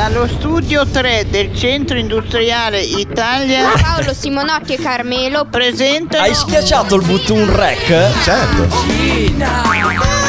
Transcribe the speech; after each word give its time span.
Dallo 0.00 0.26
studio 0.26 0.86
3 0.86 1.26
del 1.28 1.54
Centro 1.54 1.98
Industriale 1.98 2.80
Italia 2.80 3.68
Paolo 3.82 4.14
Simonotti 4.14 4.72
e 4.72 4.78
Carmelo 4.78 5.44
presentano 5.44 6.24
Hai 6.24 6.34
schiacciato 6.34 6.94
il 6.94 7.04
button 7.04 7.54
rec? 7.54 8.22
Certo. 8.22 10.19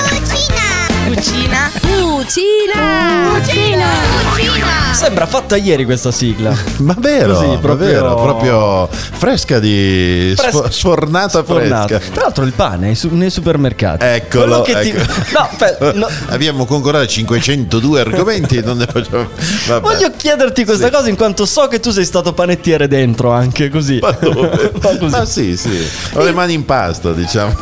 Cucina 2.01 3.29
Cucina. 3.29 3.85
Cucina 4.33 4.69
Sembra 4.91 5.25
fatta 5.25 5.55
ieri 5.55 5.85
questa 5.85 6.11
sigla. 6.11 6.53
Ma 6.79 6.95
vero, 6.99 7.33
Così, 7.33 7.57
proprio- 7.61 7.87
vero, 7.87 8.15
proprio 8.15 8.87
fresca 8.91 9.57
di 9.59 10.33
Fres- 10.35 10.49
sfo- 10.53 10.69
sfornata 10.69 11.43
Sfornato. 11.43 11.87
fresca. 11.97 12.11
Tra 12.11 12.23
l'altro 12.23 12.43
il 12.43 12.51
pane 12.53 12.85
nei, 12.87 12.95
su- 12.95 13.09
nei 13.13 13.29
supermercati. 13.29 14.03
Eccolo, 14.05 14.61
che 14.63 14.79
ti- 14.81 14.89
ecco. 14.89 14.99
No, 15.31 15.39
aspetta, 15.49 15.93
no. 15.95 16.07
Abbiamo 16.27 16.65
concordato 16.65 17.07
502 17.07 17.99
argomenti 18.01 18.61
non 18.61 18.77
ne 18.77 18.85
facciamo. 18.85 19.29
Vabbè. 19.67 19.81
Voglio 19.81 20.11
chiederti 20.15 20.65
questa 20.65 20.87
Sì. 20.87 20.91
cosa 20.91 21.09
in 21.09 21.15
quanto 21.15 21.45
so 21.45 21.67
che 21.67 21.79
tu 21.79 21.89
sei 21.91 22.05
stato 22.05 22.33
panettiere 22.33 22.87
dentro 22.87 23.31
anche 23.31 23.69
così. 23.69 23.99
Ma 24.01 24.11
dove? 24.19 24.71
Ma 24.81 24.97
così. 24.97 25.05
Ma 25.15 25.25
sì, 25.25 25.55
sì. 25.57 25.87
Ho 26.13 26.23
le 26.23 26.31
mani 26.33 26.53
in 26.53 26.65
pasta, 26.65 27.13
diciamo. 27.13 27.55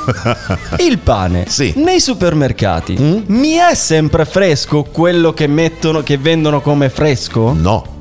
Il 0.80 0.98
pane 0.98 1.46
Sì. 1.48 1.74
nei 1.78 2.00
supermercati 2.02 3.24
mi 3.28 3.54
è 3.54 3.76
sempre 3.76 4.24
fresco 4.30 4.84
quello 4.84 5.34
che 5.34 5.48
mettono, 5.48 6.04
che 6.04 6.18
vendono 6.18 6.62
come 6.62 6.90
fresco? 6.90 7.52
No, 7.54 8.00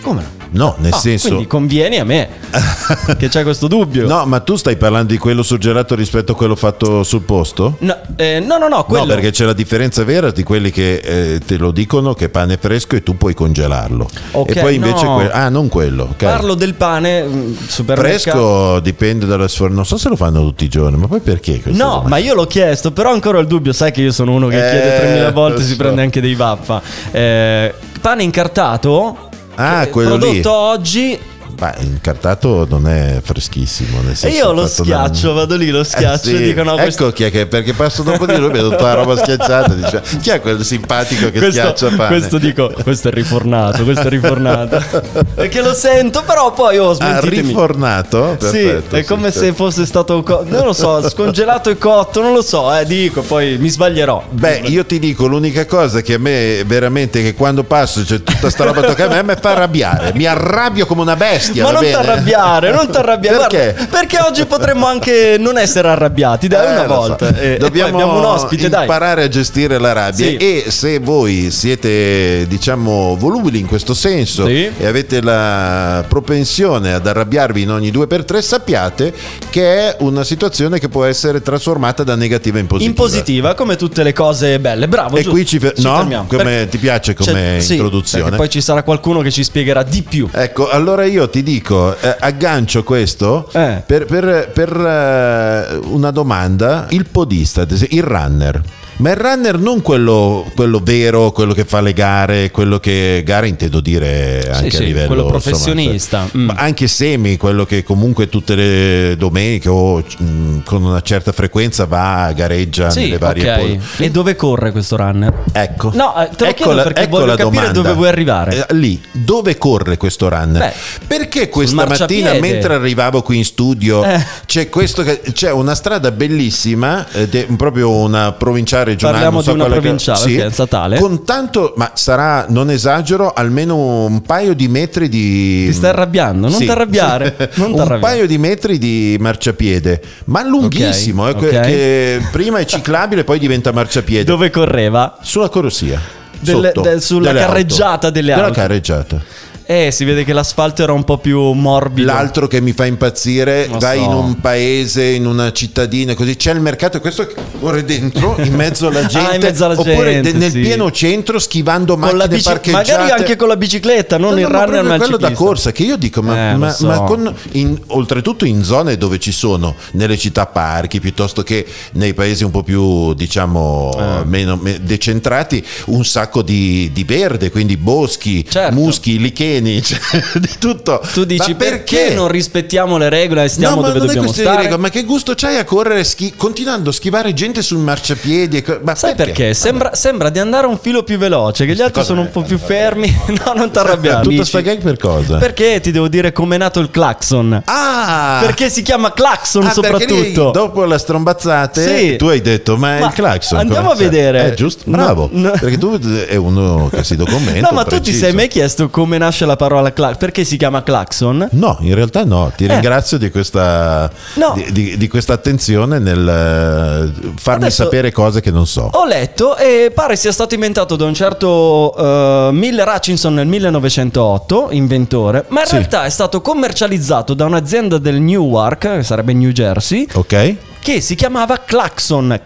Come 0.00 0.22
no? 0.22 0.41
No, 0.52 0.74
nel 0.78 0.92
Ah, 0.92 0.96
senso. 0.96 1.28
Quindi 1.28 1.46
conviene 1.46 1.98
a 2.00 2.04
me 2.04 2.28
che 3.18 3.28
c'è 3.28 3.42
questo 3.42 3.66
dubbio. 3.68 4.06
No, 4.06 4.24
ma 4.26 4.40
tu 4.40 4.56
stai 4.56 4.76
parlando 4.76 5.12
di 5.12 5.18
quello 5.18 5.42
surgelato 5.42 5.94
rispetto 5.94 6.32
a 6.32 6.34
quello 6.34 6.56
fatto 6.56 7.02
sul 7.02 7.22
posto? 7.22 7.76
No, 7.80 7.96
eh, 8.16 8.40
no, 8.40 8.58
no, 8.58 8.68
no, 8.68 8.84
quello. 8.84 9.04
No, 9.06 9.14
perché 9.14 9.30
c'è 9.30 9.44
la 9.44 9.52
differenza 9.52 10.04
vera 10.04 10.30
di 10.30 10.42
quelli 10.42 10.70
che 10.70 10.96
eh, 10.96 11.40
te 11.44 11.56
lo 11.56 11.70
dicono 11.70 12.14
che 12.14 12.28
pane 12.28 12.56
fresco 12.60 12.96
e 12.96 13.02
tu 13.02 13.16
puoi 13.16 13.34
congelarlo. 13.34 14.08
Ok, 14.32 14.56
e 14.56 14.60
poi 14.60 14.74
invece 14.76 15.04
no. 15.04 15.14
que- 15.16 15.30
ah, 15.30 15.48
non 15.48 15.68
quello, 15.68 16.04
ok. 16.12 16.16
Parlo 16.24 16.54
del 16.54 16.74
pane 16.74 17.22
mm, 17.24 17.54
supermercato. 17.66 18.30
Fresco 18.38 18.80
dipende 18.80 19.26
dalla 19.26 19.48
sforno. 19.48 19.76
Non 19.76 19.86
so 19.86 19.96
se 19.96 20.08
lo 20.08 20.16
fanno 20.16 20.40
tutti 20.40 20.64
i 20.64 20.68
giorni, 20.68 20.96
ma 20.98 21.06
poi 21.06 21.20
perché 21.20 21.60
No, 21.64 21.72
domanda? 21.76 22.08
ma 22.08 22.16
io 22.18 22.34
l'ho 22.34 22.46
chiesto, 22.46 22.92
però 22.92 23.10
ho 23.10 23.14
ancora 23.14 23.38
il 23.38 23.46
dubbio, 23.46 23.72
sai 23.72 23.90
che 23.92 24.02
io 24.02 24.12
sono 24.12 24.32
uno 24.32 24.48
che 24.48 24.56
Eh, 24.66 24.70
chiede 24.70 24.96
3000 24.98 25.30
volte 25.32 25.62
si 25.62 25.70
so. 25.70 25.76
prende 25.76 26.02
anche 26.02 26.20
dei 26.20 26.34
vaffa. 26.34 26.80
Eh, 27.10 27.74
pane 28.00 28.22
incartato? 28.22 29.30
Ah, 29.54 29.84
che- 29.84 29.90
quello 29.90 30.14
lì. 30.16 30.20
prodotto 30.40 30.52
oggi 30.52 31.18
Ma 31.62 31.72
incartato 31.78 32.66
non 32.68 32.88
è 32.88 33.20
freschissimo. 33.22 34.00
Nel 34.00 34.10
e 34.10 34.14
senso 34.16 34.36
io 34.36 34.50
lo 34.52 34.66
fatto 34.66 34.82
da- 34.82 35.06
schiaccio, 35.06 35.32
vado 35.32 35.54
lì, 35.54 35.70
lo 35.70 35.82
Eh, 35.82 35.84
schiaccio 35.84 36.26
sì. 36.26 36.34
e 36.34 36.42
dico 36.42 36.64
no, 36.64 36.72
ecco 36.72 36.82
questo, 36.82 37.12
chi 37.12 37.22
è 37.22 37.30
che 37.30 37.46
perché 37.46 37.72
passo 37.72 38.02
dopo 38.02 38.26
di 38.26 38.36
lui 38.36 38.50
vedo 38.50 38.70
tutta 38.70 38.82
la 38.82 38.94
roba 38.94 39.16
schiacciata 39.16 39.72
dice 39.72 40.02
chi 40.20 40.30
è 40.30 40.40
quel 40.40 40.64
simpatico 40.64 41.30
che 41.30 41.38
schiaccia 41.38 41.86
questo, 41.86 41.96
pane 41.96 42.08
questo 42.18 42.38
dico, 42.38 42.72
questo 42.82 43.08
è 43.10 43.12
rifornato, 43.12 43.84
questo 43.84 44.08
è 44.08 44.10
rifornato. 44.10 44.82
Perché 45.36 45.60
lo 45.60 45.72
sento, 45.72 46.24
però 46.26 46.52
poi 46.52 46.78
oh, 46.78 46.90
ah, 46.90 46.94
smentitemi. 46.94 47.46
rifornato 47.48 48.36
Sì, 48.40 48.48
Perfetto, 48.50 48.96
è 48.96 49.04
come 49.04 49.30
sì, 49.30 49.38
se 49.38 49.52
fosse 49.52 49.86
stato 49.86 50.20
co- 50.24 50.44
non 50.44 50.64
lo 50.64 50.72
so, 50.72 51.08
scongelato 51.08 51.70
e 51.70 51.78
cotto, 51.78 52.22
non 52.22 52.32
lo 52.32 52.42
so, 52.42 52.74
eh, 52.76 52.84
dico, 52.84 53.22
poi 53.22 53.56
mi 53.58 53.68
sbaglierò. 53.68 54.24
Beh, 54.30 54.62
io 54.64 54.84
ti 54.84 54.98
dico 54.98 55.26
l'unica 55.26 55.64
cosa 55.66 56.00
che 56.00 56.14
a 56.14 56.18
me 56.18 56.64
veramente 56.66 57.22
che 57.22 57.34
quando 57.34 57.62
passo 57.62 58.02
c'è 58.02 58.20
tutta 58.20 58.50
sta 58.50 58.64
roba 58.64 58.80
tocca 58.82 59.04
a 59.04 59.08
me, 59.08 59.22
mi 59.22 59.34
fa 59.40 59.50
arrabbiare. 59.52 60.12
Mi 60.14 60.26
arrabbio 60.26 60.86
come 60.86 61.02
una 61.02 61.14
bestia. 61.14 61.50
Ma 61.60 61.70
non 61.70 61.82
ti 61.82 61.92
arrabbiare, 61.92 62.70
non 62.72 62.88
ti 62.90 62.96
arrabbiare. 62.96 63.36
Perché? 63.38 63.72
Guarda, 63.76 63.96
perché 63.98 64.18
oggi 64.20 64.44
potremmo 64.46 64.86
anche 64.86 65.36
non 65.38 65.58
essere 65.58 65.88
arrabbiati, 65.88 66.48
dai, 66.48 66.66
Eh, 66.66 66.70
una 66.78 66.86
volta. 66.86 67.28
so. 67.28 67.40
E- 67.40 67.52
e 67.54 67.56
Dobbiamo 67.58 67.92
abbiamo 67.94 68.18
un 68.18 68.24
ospite, 68.24 68.68
dai. 68.68 68.82
imparare 68.82 69.24
a 69.24 69.28
gestire 69.28 69.78
la 69.78 69.92
rabbia 69.92 70.26
Sì. 70.26 70.36
e 70.36 70.64
se 70.68 70.98
voi 70.98 71.50
siete 71.50 72.46
diciamo 72.48 73.16
volubili 73.18 73.58
in 73.58 73.66
questo 73.66 73.94
senso 73.94 74.46
Sì. 74.46 74.70
e 74.78 74.86
avete 74.86 75.20
la 75.22 76.04
propensione 76.08 76.92
ad 76.92 77.06
arrabbiarvi 77.06 77.62
in 77.62 77.70
ogni 77.70 77.90
due 77.90 78.06
per 78.06 78.24
tre 78.24 78.42
sappiate 78.42 79.12
che 79.50 79.76
è 79.90 79.96
una 80.00 80.24
situazione 80.24 80.78
che 80.78 80.88
può 80.88 81.04
essere 81.04 81.40
trasformata 81.42 82.02
da 82.04 82.14
negativa 82.16 82.58
in 82.58 82.66
positiva. 82.66 82.90
In 82.90 82.96
positiva, 82.96 83.54
come 83.54 83.76
tutte 83.76 84.02
le 84.02 84.12
cose 84.12 84.58
belle. 84.58 84.88
Bravo. 84.88 85.16
E 85.16 85.22
giusto. 85.22 85.30
qui 85.30 85.46
ci 85.46 85.58
fe- 85.58 85.74
no? 85.78 85.96
fermiamo. 85.96 86.26
Come- 86.28 86.68
ti 86.68 86.78
piace 86.78 87.14
come 87.14 87.58
sì, 87.60 87.72
introduzione? 87.72 88.24
perché 88.24 88.36
poi 88.36 88.48
ci 88.50 88.60
sarà 88.60 88.82
qualcuno 88.82 89.20
che 89.20 89.30
ci 89.30 89.42
spiegherà 89.44 89.82
di 89.82 90.02
più. 90.02 90.28
Ecco, 90.32 90.68
allora 90.70 91.04
io 91.04 91.28
ti 91.32 91.42
dico, 91.42 91.96
eh, 91.98 92.14
aggancio 92.20 92.84
questo 92.84 93.48
Eh. 93.52 93.82
per, 93.86 94.04
per- 94.04 94.50
per, 94.52 94.70
eh, 94.70 95.76
una 95.86 96.10
domanda. 96.10 96.86
Il 96.90 97.06
podista, 97.06 97.66
il 97.88 98.02
runner. 98.02 98.60
Ma 98.96 99.10
il 99.10 99.16
runner 99.16 99.58
non 99.58 99.82
quello, 99.82 100.50
quello 100.54 100.80
vero, 100.82 101.32
quello 101.32 101.54
che 101.54 101.64
fa 101.64 101.80
le 101.80 101.92
gare, 101.92 102.50
quello 102.50 102.78
che 102.78 103.22
gare 103.24 103.48
intendo 103.48 103.80
dire 103.80 104.48
anche 104.52 104.70
sì, 104.70 104.76
a 104.76 104.80
livello 104.84 105.06
quello 105.08 105.22
insomma, 105.34 105.40
professionista. 105.40 106.26
cioè, 106.30 106.40
Mm. 106.40 106.44
ma 106.46 106.54
anche 106.54 106.86
semi, 106.86 107.36
quello 107.36 107.64
che 107.64 107.82
comunque 107.82 108.28
tutte 108.28 108.54
le 108.54 109.16
domeniche 109.16 109.68
o 109.68 110.02
mm, 110.22 110.60
con 110.64 110.84
una 110.84 111.00
certa 111.02 111.32
frequenza 111.32 111.84
va, 111.86 112.32
gareggia 112.34 112.90
Sì, 112.90 113.00
nelle 113.00 113.18
varie 113.18 113.50
ok. 113.52 113.58
pol- 113.58 113.78
E 114.04 114.10
dove 114.10 114.36
corre 114.36 114.70
questo 114.72 114.96
runner? 114.96 115.32
Ecco. 115.52 115.90
No, 115.94 116.14
eh, 116.22 116.28
te 116.36 116.46
lo 116.46 116.52
chiedo 116.54 116.82
perché 116.82 117.06
voglio 117.08 117.34
capire 117.34 117.70
dove 117.72 117.92
vuoi 117.94 118.08
arrivare. 118.08 118.66
Eh, 118.68 118.74
lì, 118.74 119.00
dove 119.12 119.56
corre 119.58 119.96
questo 119.96 120.28
runner? 120.28 120.60
Beh, 120.62 120.72
perché 121.06 121.48
questa 121.48 121.86
mattina, 121.86 122.34
mentre 122.34 122.74
arrivavo 122.74 123.22
qui 123.22 123.38
in 123.38 123.44
studio, 123.44 124.04
Eh. 124.04 124.24
c'è, 124.46 124.68
questo 124.68 125.04
c'è 125.32 125.50
una 125.50 125.74
strada 125.74 126.10
bellissima, 126.10 127.08
è 127.10 127.26
proprio 127.56 127.90
una 127.90 128.32
provinciale 128.32 128.81
regionale. 128.84 129.18
Parliamo 129.22 129.42
so 129.42 129.50
di 129.50 129.56
una 129.56 129.64
quale 129.66 129.80
che- 129.80 129.86
provinciale, 129.88 130.44
ok, 130.46 130.52
statale. 130.52 130.98
Con 130.98 131.24
tanto, 131.24 131.72
ma 131.76 131.90
sarà, 131.94 132.46
non 132.48 132.70
esagero, 132.70 133.32
almeno 133.32 134.04
un 134.06 134.22
paio 134.22 134.54
di 134.54 134.68
metri 134.68 135.08
di. 135.08 135.64
Ti 135.66 135.72
stai 135.72 135.90
arrabbiando? 135.90 136.48
Non 136.48 136.56
Sì. 136.58 136.64
t'arrabbiare, 136.66 137.50
non 137.54 137.72
un 137.72 137.98
paio 138.00 138.26
di 138.26 138.38
metri 138.38 138.78
di 138.78 139.16
marciapiede, 139.20 140.02
ma 140.26 140.42
lunghissimo, 140.46 141.28
eh, 141.28 141.34
que- 141.34 141.48
ok. 141.56 141.60
che 141.62 142.20
prima 142.30 142.58
è 142.58 142.64
ciclabile, 142.64 143.24
poi 143.24 143.38
diventa 143.38 143.72
marciapiede. 143.72 144.24
Dove 144.24 144.50
correva? 144.50 145.18
Sulla 145.22 145.48
corsia. 145.48 146.00
Delle- 146.38 146.72
sotto, 146.74 146.80
del- 146.80 147.00
sulla 147.00 147.26
delle 147.28 147.40
auto. 147.40 147.52
carreggiata 147.52 148.10
delle 148.10 148.34
Della 148.34 148.46
auto. 148.46 148.60
carreggiata. 148.60 149.22
Eh, 149.64 149.90
si 149.92 150.04
vede 150.04 150.24
che 150.24 150.32
l'asfalto 150.32 150.82
era 150.82 150.92
un 150.92 151.04
po' 151.04 151.18
più 151.18 151.40
morbido. 151.52 152.06
L'altro 152.12 152.46
che 152.48 152.60
mi 152.60 152.72
fa 152.72 152.84
impazzire, 152.86 153.66
Lo 153.68 153.78
vai 153.78 153.98
so. 153.98 154.04
in 154.04 154.12
un 154.12 154.40
paese, 154.40 155.04
in 155.04 155.26
una 155.26 155.52
cittadina, 155.52 156.14
così 156.14 156.36
c'è 156.36 156.52
il 156.52 156.60
mercato 156.60 156.96
e 156.96 157.00
questo 157.00 157.30
corre 157.60 157.84
dentro, 157.84 158.34
in 158.42 158.54
mezzo 158.54 158.88
alla 158.88 159.06
gente, 159.06 159.36
Ah, 159.36 159.38
mezzo 159.50 159.64
alla 159.64 159.78
oppure 159.78 160.12
gente, 160.14 160.32
de- 160.32 160.38
nel 160.38 160.50
sì. 160.50 160.60
pieno 160.60 160.90
centro 160.90 161.38
schivando 161.38 161.92
con 161.96 162.00
macchine 162.16 162.28
bici- 162.28 162.42
parcheggiate. 162.44 162.92
magari 162.92 163.10
anche 163.20 163.36
con 163.36 163.48
la 163.48 163.56
bicicletta, 163.56 164.18
non 164.18 164.32
No, 164.34 164.40
il 164.40 164.48
no, 164.48 164.64
runner 164.64 164.82
ma 164.84 164.94
il 164.94 165.00
quello 165.00 165.16
da 165.16 165.30
corsa 165.32 165.70
che 165.72 165.82
io 165.84 165.96
dico 165.96 166.22
ma, 166.22 166.50
Eh, 166.50 166.56
ma- 166.56 166.70
so. 166.72 166.86
ma 166.86 167.00
con- 167.02 167.34
in- 167.52 167.78
oltretutto 167.88 168.44
in 168.44 168.64
zone 168.64 168.96
dove 168.96 169.18
ci 169.20 169.32
sono 169.32 169.74
nelle 169.92 170.18
città 170.18 170.46
parchi 170.46 170.98
piuttosto 171.00 171.42
che 171.42 171.64
nei 171.92 172.14
paesi 172.14 172.42
un 172.44 172.50
po' 172.50 172.62
più 172.62 173.14
diciamo 173.14 173.90
Eh. 173.96 174.24
meno 174.24 174.56
me- 174.60 174.80
decentrati 174.82 175.64
un 175.86 176.04
sacco 176.04 176.42
di, 176.42 176.90
di 176.92 177.04
verde 177.04 177.50
quindi 177.50 177.76
boschi 177.76 178.44
Certo. 178.48 178.74
muschi 178.74 179.18
licheni 179.18 179.50
cioè, 179.82 179.98
di 180.34 180.50
tutto 180.58 181.00
Tu 181.12 181.24
dici 181.24 181.50
Ma 181.50 181.56
perché? 181.56 182.14
non 182.14 182.28
rispettiamo 182.28 182.96
le 182.96 183.08
regole 183.08 183.44
e 183.44 183.48
stiamo 183.48 183.76
no, 183.76 183.88
dove 183.88 183.98
è 183.98 184.00
dobbiamo 184.06 184.32
stare? 184.32 184.62
regola, 184.62 184.76
ma 184.78 184.88
che 184.88 185.02
gusto 185.04 185.32
c'hai 185.36 185.56
a 185.58 185.64
correre 185.64 186.04
schi- 186.04 186.34
continuando 186.36 186.90
a 186.90 186.92
schivare 186.92 187.32
gente 187.34 187.62
sul 187.62 187.78
marciapiedi? 187.78 188.62
co- 188.62 188.80
Ma 188.82 188.94
Sai 188.94 189.14
perché? 189.14 189.54
Sembra, 189.54 189.94
sembra 189.94 190.30
di 190.30 190.38
andare 190.38 190.66
un 190.66 190.78
filo 190.78 191.02
più 191.02 191.18
veloce, 191.18 191.66
che 191.66 191.74
gli 191.74 191.80
altri 191.82 192.04
sono 192.04 192.20
un 192.20 192.26
è? 192.28 192.30
po' 192.30 192.42
più 192.42 192.58
fermi. 192.58 193.10
No, 193.44 193.52
non 193.54 193.70
ti 193.70 193.78
arrabbiare. 193.78 194.18
Tutta 194.22 194.28
amici. 194.34 194.44
sta 194.44 194.60
gag 194.60 194.80
per 194.80 194.96
cosa? 194.98 195.38
Perché 195.38 195.80
ti 195.80 195.90
devo 195.90 196.06
dire 196.08 196.32
com'è 196.32 196.56
nato 196.58 196.80
il 196.80 196.90
clacson? 196.90 197.62
Ah! 197.64 198.38
Perché 198.40 198.68
si 198.70 198.82
chiama 198.82 199.12
clacson 199.12 199.64
Ah, 199.66 199.72
perché 199.72 200.06
soprattutto. 200.06 200.50
dopo 200.50 200.84
la 200.84 200.98
strombazzate, 200.98 201.96
Sì. 202.10 202.16
tu 202.16 202.26
hai 202.26 202.40
detto: 202.40 202.76
Ma, 202.76 202.96
è 202.96 203.00
Ma 203.00 203.06
il 203.06 203.12
clacson. 203.12 203.58
andiamo 203.58 203.90
a 203.90 203.94
vedere. 203.94 204.52
Eh, 204.52 204.54
giusto? 204.54 204.84
Bravo. 204.86 205.28
no. 205.32 205.50
Perché 205.52 205.78
tu 205.78 205.98
è 205.98 206.36
uno 206.36 206.88
che 206.92 207.02
si 207.04 207.16
documenta. 207.16 207.68
No, 207.68 207.74
ma 207.74 207.84
tu 207.84 208.00
ti 208.00 208.12
sei 208.12 208.32
mai 208.32 208.48
chiesto 208.48 208.88
come 208.90 209.18
nasce 209.18 209.41
la 209.44 209.56
parola 209.56 209.92
clacson? 209.92 210.18
Perché 210.18 210.44
si 210.44 210.56
chiama 210.56 210.82
clacson? 210.82 211.48
No, 211.52 211.76
in 211.80 211.94
realtà 211.94 212.24
no. 212.24 212.52
Ti 212.54 212.66
ringrazio 212.66 213.18
di 213.18 213.30
questa, 213.30 214.10
Eh. 214.10 214.38
No. 214.38 214.52
di, 214.54 214.72
di- 214.72 214.96
di 214.96 215.08
questa 215.08 215.32
attenzione 215.32 215.98
nel 215.98 216.18
eh, 216.28 217.32
farmi 217.36 217.64
Adesso- 217.64 217.82
sapere 217.84 218.12
cose 218.12 218.40
che 218.40 218.50
non 218.50 218.66
so. 218.66 218.88
Ho 218.92 219.04
letto 219.06 219.56
e 219.56 219.90
pare 219.94 220.16
sia 220.16 220.32
stato 220.32 220.54
inventato 220.54 220.96
da 220.96 221.04
un 221.04 221.14
certo 221.14 221.94
eh, 221.96 222.50
Miller 222.52 222.88
Hutchinson 222.88 223.34
nel 223.34 223.46
1908, 223.46 224.68
inventore, 224.70 225.44
ma 225.48 225.60
in 225.60 225.66
Sì. 225.66 225.76
realtà 225.76 226.04
è 226.04 226.10
stato 226.10 226.40
commercializzato 226.40 227.34
da 227.34 227.44
un'azienda 227.44 227.98
del 227.98 228.20
Newark, 228.20 228.96
che 228.96 229.02
sarebbe 229.02 229.32
New 229.32 229.50
Jersey, 229.50 230.06
Ok? 230.14 230.54
Che 230.82 231.00
si 231.00 231.14
chiamava 231.14 231.58
Klaxon, 231.64 232.40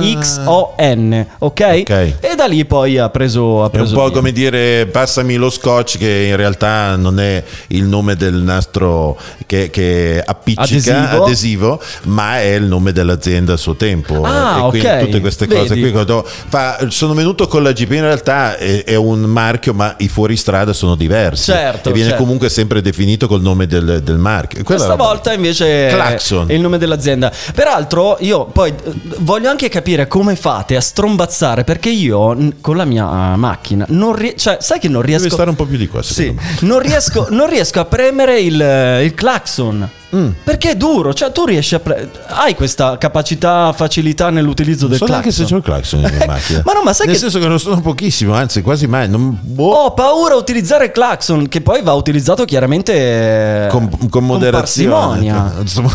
K-L-A-X-O-N, 0.00 1.26
ok? 1.38 1.60
Ok. 1.82 1.90
E 2.20 2.34
da 2.34 2.46
lì 2.46 2.64
poi 2.64 2.96
ha 2.96 3.10
preso... 3.10 3.58
Ha 3.62 3.64
È 3.64 3.64
un 3.64 3.70
preso 3.70 3.94
po' 3.94 4.04
via. 4.04 4.12
come 4.12 4.32
dire 4.32 4.86
passami 4.86 5.34
lo 5.36 5.50
scotch 5.50 5.98
che 5.98 6.26
in 6.30 6.36
realtà 6.36 6.96
non 6.96 7.20
è 7.20 7.44
il 7.68 7.84
nome 7.84 8.16
del 8.16 8.34
nastro 8.36 9.18
che, 9.46 9.68
che 9.68 10.22
appiccica 10.24 10.62
Adesivo. 11.10 11.24
adesivo. 11.24 11.82
ma 12.04 12.38
è 12.40 12.54
il 12.54 12.64
nome 12.64 12.92
dell'azienda 12.92 13.52
a 13.52 13.56
suo 13.58 13.74
tempo. 13.76 14.22
Ah, 14.22 14.64
e 14.66 14.68
quindi 14.70 14.98
tutte 15.00 15.20
queste 15.20 15.46
cose 15.46 15.74
Vedi. 15.74 15.90
qui. 15.92 16.22
fa- 16.48 16.78
sono 16.88 17.12
venuto 17.12 17.46
con 17.46 17.62
la 17.62 17.72
GP 17.72 17.90
in 17.92 18.00
realtà 18.00 18.56
è, 18.56 18.84
è 18.84 18.94
un 18.94 19.20
marchio 19.20 19.74
ma 19.74 19.94
i 19.98 20.08
fuoristrada 20.08 20.72
sono 20.72 20.94
diversi. 20.94 21.50
Certo, 21.52 21.90
e 21.90 21.92
viene 21.92 22.08
certo. 22.10 22.22
comunque 22.24 22.48
sempre 22.48 22.80
definito 22.80 23.28
col 23.28 23.42
nome 23.42 23.66
del, 23.66 24.00
del 24.02 24.16
marchio. 24.16 24.62
Quella 24.62 24.84
Questa 24.84 24.96
volta 25.02 25.32
invece 25.34 25.88
Klaxon. 25.90 26.48
è 26.48 26.54
il 26.54 26.60
nome 26.60 26.69
dell'azienda. 26.78 27.32
Peraltro 27.54 28.16
io 28.20 28.46
poi 28.46 28.70
eh, 28.70 28.92
voglio 29.18 29.48
anche 29.50 29.68
capire 29.68 30.06
come 30.08 30.36
fate 30.36 30.76
a 30.76 30.80
strombazzare 30.80 31.64
perché 31.64 31.88
io 31.90 32.32
n- 32.32 32.54
con 32.60 32.76
la 32.76 32.84
mia 32.84 33.32
eh, 33.32 33.36
macchina 33.36 33.84
non 33.88 34.14
rie- 34.14 34.36
cioè 34.36 34.58
sai 34.60 34.78
che 34.78 34.88
non 34.88 35.02
riesco 35.02 35.22
Devi 35.24 35.34
stare 35.34 35.50
un 35.50 35.56
po' 35.56 35.64
più 35.66 35.76
di 35.76 35.86
qua. 35.88 36.02
Sì, 36.02 36.34
non 36.60 36.78
riesco, 36.80 37.26
non 37.30 37.48
riesco 37.48 37.80
a 37.80 37.84
premere 37.84 38.40
il, 38.40 38.60
eh, 38.60 39.04
il 39.04 39.14
clacson. 39.14 39.88
Mm. 40.14 40.28
Perché 40.42 40.70
è 40.72 40.74
duro, 40.76 41.14
cioè 41.14 41.30
tu 41.30 41.44
riesci 41.44 41.76
a 41.76 41.78
pre- 41.80 42.10
hai 42.26 42.54
questa 42.56 42.98
capacità, 42.98 43.72
facilità 43.72 44.30
nell'utilizzo 44.30 44.88
del 44.88 44.98
Non 44.98 45.06
so 45.06 45.12
neanche 45.14 45.30
se 45.30 45.44
clacson. 45.44 45.60
c'ho 45.60 45.66
il 45.68 45.72
clacson 45.72 46.00
in 46.00 46.24
macchina. 46.26 46.62
Ma 46.64 46.72
no, 46.72 46.82
ma 46.82 46.92
sai 46.92 47.06
Nel 47.06 47.14
che- 47.14 47.20
senso 47.20 47.38
che 47.38 47.46
non 47.46 47.60
sono 47.60 47.80
pochissimo, 47.80 48.34
anzi 48.34 48.60
quasi 48.62 48.86
mai. 48.88 49.08
Non, 49.08 49.38
boh. 49.40 49.68
Ho 49.84 49.94
paura 49.94 50.34
a 50.34 50.36
utilizzare 50.36 50.86
il 50.86 50.90
clacson, 50.90 51.48
che 51.48 51.60
poi 51.60 51.82
va 51.82 51.92
utilizzato 51.92 52.44
chiaramente 52.44 52.92
eh, 52.92 53.68
con, 53.68 53.88
con 54.08 54.24
moderazione. 54.24 55.52
Insomma, 55.60 55.92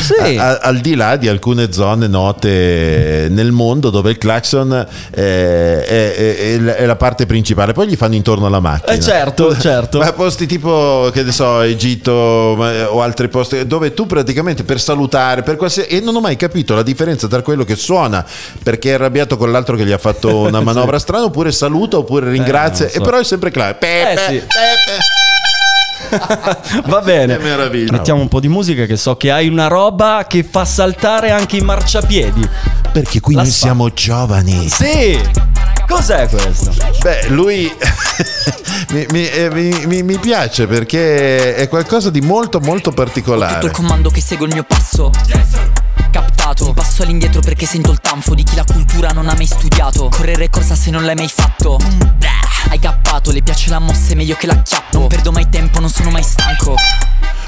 Sì. 0.00 0.36
a- 0.36 0.58
al 0.62 0.78
di 0.78 0.94
là 0.94 1.16
di 1.16 1.26
alcune 1.28 1.72
zone 1.72 2.06
note 2.06 3.26
nel 3.30 3.50
mondo 3.52 3.90
dove 3.90 4.10
il 4.10 4.18
clacson 4.18 4.72
eh, 5.10 5.84
è, 5.84 6.14
è- 6.14 6.62
è 6.76 6.86
la 6.86 6.96
parte 6.96 7.26
principale, 7.26 7.72
poi 7.72 7.88
gli 7.88 7.96
fanno 7.96 8.14
intorno 8.14 8.46
alla 8.46 8.60
macchina. 8.60 8.92
Eh, 8.92 9.00
certo, 9.00 9.56
certo. 9.58 9.98
Ma 9.98 10.12
posti 10.12 10.46
tipo, 10.46 11.10
che 11.12 11.22
ne 11.22 11.32
so, 11.32 11.60
Egitto 11.62 12.54
ma- 12.56 12.90
o 12.90 13.02
altri 13.02 13.28
posti 13.28 13.54
dove 13.64 13.94
tu 13.94 14.06
praticamente 14.06 14.64
per 14.64 14.80
salutare, 14.80 15.42
per 15.42 15.56
qualsiasi... 15.56 15.88
e 15.88 16.00
non 16.00 16.14
ho 16.16 16.20
mai 16.20 16.36
capito 16.36 16.74
la 16.74 16.82
differenza 16.82 17.26
tra 17.28 17.42
quello 17.42 17.64
che 17.64 17.76
suona 17.76 18.24
perché 18.62 18.90
è 18.90 18.94
arrabbiato 18.94 19.36
con 19.36 19.50
l'altro 19.50 19.76
che 19.76 19.84
gli 19.86 19.92
ha 19.92 19.98
fatto 19.98 20.40
una 20.46 20.60
manovra 20.60 20.98
strana 20.98 21.24
oppure 21.24 21.52
saluta 21.52 21.96
oppure 21.98 22.30
ringrazia, 22.30 22.84
non 22.86 22.94
so. 22.94 23.00
e 23.00 23.04
però 23.04 23.18
è 23.18 23.24
sempre 23.24 23.50
claro. 23.50 23.76
Pepe, 23.78 24.12
Eh, 24.12 24.16
sì. 24.16 24.38
Pepe. 24.38 24.98
Va 26.86 27.00
bene. 27.00 27.38
Mettiamo 27.38 28.20
un 28.20 28.28
po' 28.28 28.40
di 28.40 28.48
musica 28.48 28.84
che 28.84 28.96
so 28.96 29.16
che 29.16 29.30
hai 29.30 29.48
una 29.48 29.66
roba 29.66 30.26
che 30.28 30.44
fa 30.48 30.64
saltare 30.64 31.30
anche 31.30 31.56
i 31.56 31.60
marciapiedi. 31.62 32.48
Perché 32.92 33.20
qui 33.20 33.34
La 33.34 33.42
noi 33.42 33.50
spa- 33.50 33.66
siamo 33.66 33.90
giovani. 33.92 34.68
Sì! 34.68 35.65
Cos'è 35.86 36.28
questo? 36.28 36.74
Beh, 37.02 37.28
lui 37.28 37.72
mi, 38.90 39.06
mi- 39.10 39.28
eh, 39.28 39.50
mi- 39.50 39.86
mi- 39.86 40.02
mi 40.02 40.18
piace 40.18 40.66
perché 40.66 41.54
è 41.54 41.68
qualcosa 41.68 42.10
di 42.10 42.20
molto 42.20 42.60
molto 42.60 42.90
Tutto 42.90 43.02
particolare. 43.02 43.64
il 43.66 43.70
comando 43.72 44.10
che 44.10 44.20
segue 44.20 44.46
il 44.46 44.52
mio 44.52 44.64
passo. 44.64 45.10
Captato. 46.10 46.72
Passo 46.72 47.02
all'indietro 47.02 47.40
perché 47.40 47.66
sento 47.66 47.90
il 47.90 48.00
tanfo 48.00 48.34
Di 48.34 48.42
chi 48.42 48.54
la 48.56 48.64
cultura 48.64 49.10
non 49.10 49.28
ha 49.28 49.34
mai 49.34 49.46
studiato. 49.46 50.08
Correre 50.08 50.48
corsa 50.50 50.74
se 50.74 50.90
non 50.90 51.04
l'hai 51.04 51.14
mai 51.14 51.28
fatto. 51.28 51.78
Hai 52.68 52.78
cappato, 52.78 53.30
le 53.32 53.42
piace 53.42 53.70
la 53.70 53.78
mossa, 53.78 54.12
è 54.12 54.14
meglio 54.14 54.34
che 54.36 54.46
la 54.46 54.56
chiappo 54.62 54.98
Non 54.98 55.08
perdo 55.08 55.30
mai 55.32 55.48
tempo, 55.48 55.78
non 55.80 55.88
sono 55.90 56.10
mai 56.10 56.22
stanco 56.22 56.74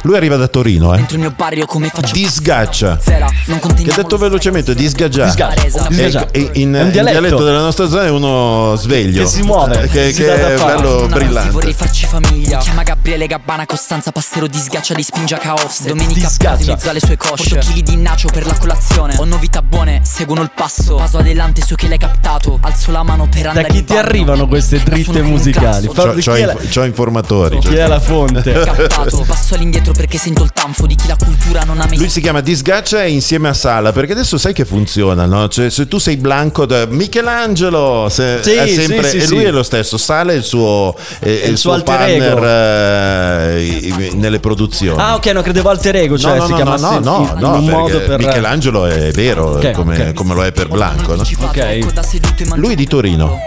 Lui 0.03 0.17
arriva 0.17 0.37
da 0.37 0.47
Torino, 0.49 0.93
eh. 0.95 0.97
Dentro 0.99 1.17
il 1.17 1.23
mio 1.23 1.33
barrio 1.37 1.67
come 1.67 1.89
faccio 1.89 2.13
Disgaccia. 2.15 2.97
Che 2.97 3.59
conteniamo 3.59 3.97
detto 3.97 4.15
lo 4.17 4.19
velocemente, 4.23 4.75
disgaggia. 4.75 5.25
Disgaggia. 5.25 5.55
E- 5.65 5.89
Disgaggia. 5.89 6.29
e- 6.31 6.51
in, 6.55 6.75
in 6.75 6.91
dialetto. 6.93 7.43
della 7.45 7.61
nostra 7.61 7.89
zona 7.89 8.05
è 8.05 8.11
uno 8.11 8.75
sveglio. 8.77 9.23
Che 9.25 9.29
si 9.29 9.43
muove, 9.43 9.83
Eh, 9.83 9.89
Che, 9.89 10.13
si 10.13 10.21
che 10.23 10.27
da 10.27 10.49
è 10.55 10.57
bello 10.57 11.07
brillante. 11.09 11.51
Vorrei 11.51 11.73
farci 11.73 12.07
famiglia 12.07 12.59
Chiama 12.59 12.83
Gabriele 12.83 13.27
Gabbana 13.27 13.67
Costanza 13.67 14.13
Passero 14.13 14.47
di 14.47 14.59
sgaccia 14.59 14.95
di 14.95 15.03
spingia 15.03 15.37
caos 15.39 15.83
Domenica 15.85 16.21
Disgaccia. 16.27 16.63
In 16.63 16.69
mezzo 16.69 16.91
alle 16.91 17.01
sue 17.01 17.17
cosce 17.17 17.55
Porto 17.57 17.67
chili 17.69 17.83
di 17.83 17.97
nacio 17.97 18.29
per 18.33 18.47
la 18.47 18.55
colazione 18.57 19.15
Ho 19.19 19.25
novità 19.25 19.63
buone, 19.63 20.01
seguono 20.05 20.43
il 20.43 20.51
passo 20.55 20.95
Paso 20.97 21.19
adelante 21.19 21.63
so 21.63 21.75
che 21.75 21.89
l'hai 21.89 21.99
captato 21.99 22.59
Alzo 22.63 22.91
la 22.93 23.03
mano 23.03 23.29
per 23.29 23.43
Da 23.43 23.49
andare 23.51 23.69
chi 23.69 23.79
in 23.79 23.85
ti 23.85 23.95
bagno. 23.95 24.07
arrivano 24.07 24.47
queste 24.47 24.79
dritte 24.83 25.23
musicali? 25.23 25.87
C'ho, 25.89 26.15
c'ho 26.15 26.33
chi 26.35 26.41
inf- 26.41 26.69
c'ho 26.73 26.85
informatori. 26.85 27.59
Chi 27.59 27.75
è 27.75 27.87
la 27.87 28.01
fonte? 28.01 28.53
Captato, 28.53 29.25
passo 29.27 29.55
all'indietro 29.55 29.88
perché 29.93 30.19
sento 30.19 30.43
il 30.45 30.53
tanfo 30.53 30.87
di 30.87 30.95
chi 30.95 31.07
la 31.09 31.17
cultura 31.17 31.63
non 31.65 31.81
ha 31.81 31.87
mai 31.87 31.97
Lui 31.99 32.09
si 32.09 32.21
chiama 32.21 32.41
Disgaccia 32.41 33.05
insieme 33.05 33.49
a 33.49 33.55
Sala 33.55 33.93
perché 33.93 34.13
adesso 34.13 34.39
sai 34.39 34.53
che 34.53 34.65
funziona, 34.65 35.27
no? 35.27 35.49
Cioè, 35.49 35.71
se 35.71 35.87
tu 35.89 35.99
sei 35.99 36.17
blanco, 36.17 36.67
da 36.67 36.87
Michelangelo 36.87 38.09
se- 38.11 38.41
Sì, 38.43 38.53
è 38.53 38.67
sempre, 38.69 39.09
sì, 39.09 39.21
sì, 39.21 39.27
e 39.27 39.29
lui 39.29 39.41
sì. 39.41 39.45
è 39.47 39.51
lo 39.51 39.63
stesso. 39.63 39.97
Sala 39.99 40.33
è 40.33 40.35
il 40.37 40.43
suo, 40.43 40.95
è- 41.19 41.25
è 41.25 41.29
il 41.29 41.51
il 41.51 41.57
suo 41.59 41.71
suo 41.71 41.73
alter 41.73 41.97
partner 41.97 42.39
ego. 42.39 43.99
eh, 43.99 44.11
nelle 44.15 44.41
produzioni. 44.41 45.01
Ah, 45.01 45.15
ok, 45.15 45.27
no, 45.27 45.43
credevo 45.43 45.69
alter 45.71 45.97
ego, 45.97 46.19
cioè 46.19 46.37
no, 46.39 46.45
si 46.47 46.51
no, 46.53 46.57
no, 46.59 46.63
chiamasse 46.63 46.99
no, 46.99 47.01
no, 47.01 47.19
in, 47.35 47.39
no, 47.41 47.49
in 47.57 47.63
un 47.63 47.67
modo 47.69 48.01
per 48.01 48.19
Michelangelo 48.19 48.87
è 48.87 49.11
vero 49.13 49.57
Ok, 49.57 49.71
come, 49.73 50.01
ok. 50.09 50.13
come 50.15 50.35
lo 50.35 50.45
è 50.45 50.53
per 50.53 50.69
Blanco. 50.69 51.15
no? 51.15 51.23
Ok. 51.41 52.57
Lui 52.57 52.73
è 52.73 52.77
di 52.77 52.87
Torino. 52.87 53.39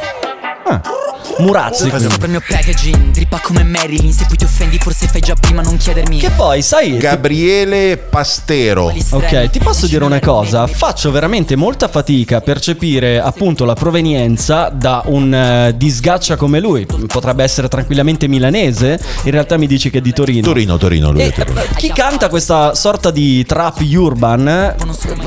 Murazzi. 1.42 1.90
Sopra 1.90 2.26
il 2.26 2.30
mio 2.32 2.44
packaging, 2.48 3.12
drippa 3.12 3.40
come 3.42 3.64
Marilyn 3.64 4.12
Se 4.12 4.26
poi 4.28 4.38
ti 4.38 4.44
offendi 4.44 4.78
forse 4.78 5.08
fai 5.08 5.22
già 5.22 5.34
prima 5.34 5.62
non 5.62 5.78
chiedermi 5.78 6.18
Che 6.20 6.30
poi, 6.32 6.62
sai, 6.62 6.98
Gabriele 6.98 7.98
Pastero. 7.98 8.94
Ok, 9.10 9.50
ti 9.50 9.60
posso 9.60 9.88
dire 9.88 10.04
una 10.04 10.20
cosa? 10.20 10.68
Faccio 10.68 11.12
veramente 11.12 11.56
molta 11.56 11.88
fatica 11.88 12.38
a 12.38 12.42
percepire 12.42 13.20
appunto 13.20 13.66
la 13.66 13.74
provenienza 13.74 14.70
da 14.74 15.04
un 15.06 15.34
eh, 15.34 15.74
disgaccia 15.76 16.36
come 16.36 16.60
lui. 16.60 16.86
Potrebbe 16.86 17.44
essere 17.44 17.68
tranquillamente 17.68 18.28
milanese, 18.28 19.00
in 19.24 19.32
realtà 19.32 19.58
mi 19.58 19.68
dici 19.68 19.90
che 19.90 19.98
è 20.00 20.02
di 20.02 20.14
Torino. 20.14 20.42
Torino, 20.42 20.78
Torino, 20.78 21.12
lui 21.12 21.22
E 21.22 21.28
è 21.28 21.32
Torino. 21.34 21.60
eh, 21.62 21.68
chi 21.76 21.92
canta 21.92 22.30
questa 22.30 22.76
sorta 22.76 23.12
di 23.12 23.44
trap 23.46 23.80
urban 23.82 24.76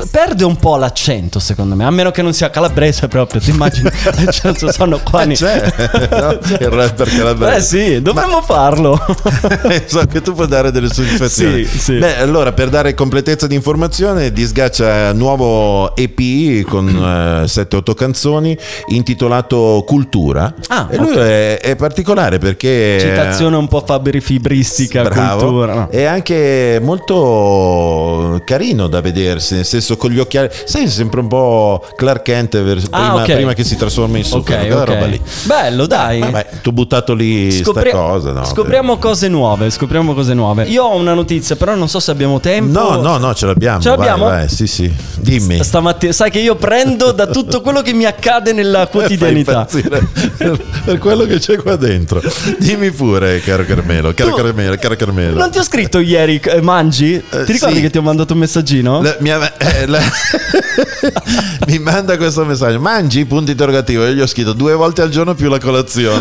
perde 0.09 0.43
un 0.43 0.55
po' 0.57 0.77
l'accento, 0.77 1.39
secondo 1.39 1.75
me. 1.75 1.85
A 1.85 1.91
meno 1.91 2.11
che 2.11 2.21
non 2.21 2.33
sia 2.33 2.49
calabrese 2.49 3.07
proprio, 3.07 3.41
ti 3.41 3.49
immagini? 3.49 3.89
cioè, 4.31 4.53
sono 4.71 4.99
qua. 5.03 5.23
Eh, 5.23 5.33
c'è, 5.33 6.04
no? 6.09 6.31
il 6.59 6.69
rapper 6.69 7.07
calabrese. 7.09 7.55
Eh 7.57 7.61
sì, 7.61 8.01
dovremmo 8.01 8.41
farlo. 8.41 8.99
so 9.85 10.05
che 10.05 10.21
tu 10.21 10.33
puoi 10.33 10.47
dare 10.47 10.71
delle 10.71 10.89
soddisfazioni. 10.91 11.65
Sì, 11.65 11.79
sì. 11.79 11.97
Beh, 11.97 12.17
allora 12.19 12.51
per 12.53 12.69
dare 12.69 12.93
completezza 12.93 13.47
di 13.47 13.55
informazione, 13.55 14.31
Disgaccia 14.31 15.13
nuovo 15.13 15.95
EP 15.95 16.63
con 16.67 16.87
7-8 16.87 17.93
canzoni 17.93 18.57
intitolato 18.87 19.83
Cultura. 19.85 20.53
Ah, 20.67 20.87
e 20.89 20.97
lui 20.97 21.11
ok. 21.11 21.17
è, 21.17 21.59
è 21.59 21.75
particolare 21.75 22.37
perché 22.37 22.97
Citazione 22.99 23.55
un 23.55 23.67
po' 23.67 23.83
fabri-fibristica, 23.85 25.03
Bravo. 25.03 25.39
cultura. 25.39 25.73
no. 25.73 25.87
È 25.89 26.03
anche 26.03 26.79
molto 26.81 28.41
carino 28.45 28.87
da 28.87 29.01
vedersi, 29.01 29.55
nel 29.55 29.65
senso 29.65 29.97
con 29.97 30.11
gli 30.11 30.19
occhiali. 30.19 30.49
Sai, 30.65 30.87
sempre 30.89 31.19
un 31.19 31.27
po' 31.27 31.83
Clark 31.95 32.23
Kent 32.23 32.53
Ah, 32.55 32.61
prima, 32.63 33.13
ok. 33.15 33.33
prima 33.35 33.53
che 33.53 33.63
si 33.63 33.75
trasforma 33.75 34.17
in 34.17 34.23
Ok, 34.23 34.29
Superman, 34.29 34.65
quella 34.67 34.81
ok. 34.81 34.87
roba 34.89 35.05
lì. 35.05 35.21
Bello, 35.43 35.84
dai. 35.87 36.19
Vabbè, 36.19 36.47
tu 36.61 36.71
buttato 36.71 37.13
lì 37.13 37.51
Scopri- 37.51 37.91
cosa, 37.91 38.31
no? 38.31 38.43
scopriamo 38.45 38.97
cose 38.97 39.27
nuove, 39.27 39.69
scopriamo 39.69 40.13
cose 40.13 40.33
nuove. 40.33 40.63
Io 40.65 40.83
ho 40.83 40.95
una 40.95 41.13
notizia, 41.13 41.55
però 41.55 41.75
non 41.75 41.87
so 41.89 41.99
se 41.99 42.11
abbiamo 42.11 42.39
tempo. 42.39 42.79
No, 42.79 43.01
no, 43.01 43.17
no, 43.17 43.33
ce 43.33 43.45
l'abbiamo. 43.45 43.81
Ce 43.81 43.89
l'abbiamo? 43.89 44.25
Vai, 44.25 44.37
vai, 44.39 44.49
sì, 44.49 44.67
sì. 44.67 44.91
Dimmi. 45.19 45.63
Stamattina, 45.63 46.11
sai 46.11 46.29
che 46.31 46.39
io 46.39 46.55
prendo 46.55 47.11
da 47.11 47.27
tutto 47.27 47.61
quello 47.61 47.81
che 47.81 47.93
mi 47.93 48.05
accade 48.05 48.53
nella 48.53 48.87
quotidianità. 48.91 49.65
Per, 49.65 50.07
per 50.85 50.97
quello 50.97 51.25
che 51.25 51.39
c'è 51.39 51.57
qua 51.57 51.75
dentro. 51.75 52.21
Dimmi 52.59 52.91
pure, 52.91 53.39
caro 53.41 53.65
Carmelo, 53.65 54.13
caro 54.13 54.29
Tu- 54.31 54.35
Carmelo, 54.35 54.75
caro 54.79 54.95
Carmelo. 54.95 55.37
Non 55.37 55.51
ti 55.51 55.57
ho 55.57 55.63
scritto 55.63 55.99
ieri, 55.99 56.39
eh, 56.43 56.61
mangi? 56.61 57.21
Ti 57.29 57.51
ricordi 57.51 57.75
sì. 57.75 57.81
che 57.81 57.89
ti 57.89 57.97
ho 57.97 58.01
mandato 58.01 58.33
un 58.33 58.39
messaggino? 58.39 59.01
La- 59.01 59.17
mi, 59.19 59.29
ave- 59.31 59.53
eh, 59.57 59.85
la- 59.87 59.99
mi 61.67 61.79
manda 61.79 62.17
questo 62.17 62.43
messaggio 62.45 62.79
mangi 62.79 63.25
punto 63.25 63.51
interrogativo 63.51 64.05
io 64.05 64.13
gli 64.13 64.21
ho 64.21 64.27
scritto 64.27 64.53
due 64.53 64.73
volte 64.73 65.01
al 65.01 65.09
giorno 65.09 65.33
più 65.33 65.49
la 65.49 65.59
colazione 65.59 65.74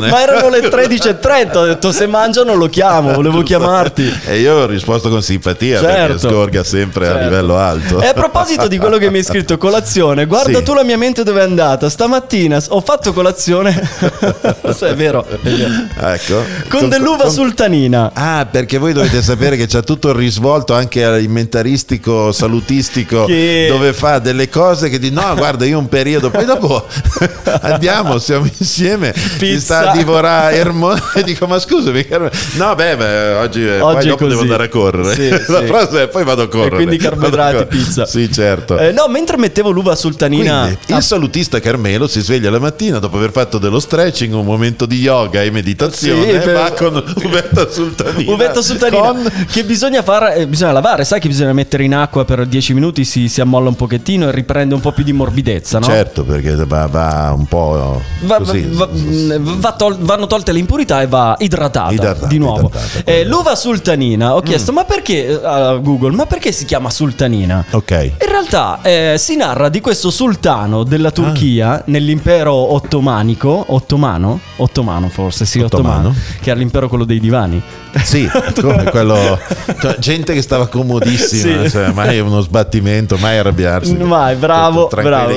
Ma 0.09 0.21
erano 0.23 0.49
le 0.49 0.61
13.30, 0.61 1.57
ho 1.59 1.65
detto 1.67 1.93
se 1.93 2.07
mangiano 2.07 2.55
lo 2.55 2.67
chiamo, 2.69 3.13
volevo 3.13 3.43
chiamarti. 3.43 4.21
e 4.27 4.41
io 4.41 4.55
ho 4.55 4.67
risposto 4.67 5.09
con 5.09 5.23
simpatia 5.23 5.81
perché 5.81 5.97
Certo. 6.19 6.29
scorga 6.29 6.65
sempre 6.65 7.07
a 7.07 7.11
Certo. 7.13 7.25
livello 7.25 7.57
alto 7.57 8.01
E 8.01 8.07
a 8.07 8.13
proposito 8.13 8.67
di 8.69 8.79
quello 8.79 8.99
che 8.99 9.11
mi 9.11 9.19
hai 9.19 9.25
scritto, 9.25 9.57
colazione, 9.59 10.27
guarda 10.27 10.59
Sì. 10.59 10.65
tu 10.65 10.75
la 10.75 10.83
mia 10.83 10.97
mente 10.99 11.23
dove 11.23 11.41
è 11.41 11.45
andata. 11.45 11.89
Stamattina 11.89 12.61
ho 12.69 12.81
fatto 12.81 13.13
colazione. 13.13 13.73
Sì, 14.75 14.85
è 14.87 14.95
vero, 14.95 15.25
è 15.29 15.37
vero. 15.43 15.69
ecco 16.15 16.43
Con 16.69 16.89
dell'uva 16.89 17.25
con- 17.25 17.31
sultanina. 17.33 18.11
Ah, 18.13 18.47
perché 18.51 18.79
voi 18.79 18.93
dovete 18.93 19.23
sapere 19.23 19.57
che 19.57 19.67
c'è 19.67 19.83
tutto 19.83 20.09
il 20.09 20.15
risvolto 20.17 20.75
anche 20.75 21.05
alimentaristico, 21.05 22.33
salutistico, 22.33 23.25
Che- 23.27 23.67
dove 23.69 23.93
fa 23.93 24.19
delle 24.19 24.49
cose 24.49 24.89
che 24.89 24.99
di 24.99 25.11
no, 25.11 25.33
guarda, 25.37 25.65
io 25.65 25.79
un 25.79 25.89
periodo, 25.89 26.31
poi 26.31 26.45
dopo 26.45 26.87
andiamo, 27.63 28.19
siamo 28.19 28.47
insieme. 28.59 29.15
Ti 29.53 29.61
sta 29.61 29.79
pizza. 29.79 29.91
a 29.93 29.97
divorare 29.97 30.63
e 31.15 31.23
dico 31.23 31.47
ma 31.47 31.59
scusami 31.59 32.07
no 32.57 32.75
beh, 32.75 32.97
beh, 32.97 33.33
oggi, 33.35 33.67
eh, 33.67 33.81
Oggi 33.81 34.09
dopo 34.09 34.27
devo 34.27 34.41
andare 34.41 34.65
a 34.65 34.69
correre 34.69 35.15
Sì, 35.15 35.29
la 35.53 35.61
sì. 35.61 35.67
frase 35.67 36.03
è 36.05 36.09
poi 36.09 36.25
vado 36.25 36.43
a 36.43 36.49
correre 36.49 36.75
E 36.75 36.77
quindi 36.77 36.97
carboidrati, 36.97 37.65
pizza. 37.67 38.07
sì 38.07 38.31
certo 38.33 38.79
Eh, 38.79 38.93
no, 38.93 39.07
mentre 39.09 39.37
mettevo 39.37 39.71
l'uva 39.71 39.95
sultanina. 39.95 40.63
Quindi, 40.63 40.79
il 40.95 41.03
salutista 41.03 41.61
Carmelo 41.61 42.07
si 42.07 42.21
sveglia 42.21 42.51
la 42.51 42.59
mattina 42.59 42.99
dopo 42.99 43.17
aver 43.17 43.31
fatto 43.33 43.59
dello 43.59 43.81
stretching, 43.81 44.33
un 44.35 44.45
momento 44.45 44.87
di 44.87 44.99
yoga 45.01 45.43
e 45.43 45.51
meditazione, 45.51 46.33
Sì, 46.33 46.39
per- 46.39 46.55
va 46.55 46.71
con 46.73 47.03
uvetta 47.25 47.69
sultanina. 47.71 48.33
Uvetta 48.33 48.63
sultanina 48.63 49.01
Con- 49.09 49.47
che 49.51 49.65
bisogna 49.65 50.03
fare, 50.03 50.37
eh, 50.37 50.47
bisogna 50.47 50.73
lavare, 50.73 51.05
sai 51.05 51.21
che 51.21 51.29
bisogna 51.29 51.53
mettere 51.53 51.85
in 51.85 51.95
acqua 51.95 52.25
per 52.25 52.47
10 52.47 52.75
minuti, 52.75 53.05
si, 53.05 53.29
si 53.29 53.41
ammolla 53.41 53.69
un 53.69 53.77
pochettino 53.77 54.29
e 54.29 54.33
riprende 54.33 54.75
un 54.75 54.81
po' 54.81 54.93
più 54.93 55.05
di 55.05 55.13
morbidezza, 55.13 55.79
no? 55.79 55.87
Certo, 55.87 56.25
perché 56.25 56.55
va, 56.67 56.87
va 56.87 57.33
un 57.37 57.47
po' 57.47 58.03
Va- 58.21 58.37
così. 58.39 58.67
va- 58.71 58.89
va- 58.91 59.34
va 59.39 59.73
tol- 59.73 59.99
vanno 59.99 60.27
tolte 60.27 60.53
le 60.53 60.59
impurità 60.59 61.03
e 61.03 61.07
va 61.07 61.35
idratata, 61.39 61.93
Idratata, 61.93 62.27
di 62.27 62.39
nuovo. 62.39 62.69
idratata, 62.69 63.03
Eh, 63.11 63.25
l'uva 63.25 63.55
sultanina, 63.55 64.35
ho 64.35 64.41
chiesto, 64.41 64.73
ma 64.73 64.85
perché 64.85 65.27
eh, 65.29 65.41
a 65.45 65.75
Google, 65.77 66.13
ma 66.13 66.27
perché 66.27 66.53
si 66.53 66.65
chiama 66.65 66.91
sultanina? 66.91 67.65
Ok. 67.71 67.91
In 68.21 68.29
realtà 68.29 68.79
eh, 68.83 69.15
si 69.19 69.37
narra 69.37 69.69
di 69.69 69.81
questo 69.81 70.11
sultano 70.11 70.83
della 70.85 71.11
Turchia 71.11 71.83
nell'impero 71.87 72.53
ottomanico, 72.55 73.65
ottomano? 73.69 74.41
Ottomano 74.57 75.09
forse, 75.09 75.45
sì, 75.45 75.61
ottomano, 75.61 76.09
Ottomano. 76.09 76.15
che 76.41 76.51
era 76.51 76.59
l'impero 76.59 76.89
quello 76.89 77.05
dei 77.05 77.21
divani. 77.21 77.63
Sì, 78.03 78.29
come 78.61 78.85
quello. 78.91 79.39
cioè, 79.81 79.97
gente 79.99 80.33
che 80.35 80.43
stava 80.43 80.67
comodissima, 80.69 81.65
Sì. 81.65 81.71
cioè, 81.71 81.91
mai 81.93 82.19
uno 82.21 82.41
sbattimento, 82.41 83.17
mai 83.19 83.39
arrabbiarsi. 83.39 83.95
Vai, 83.97 84.35
bravo, 84.37 84.89
bravo. 84.89 85.35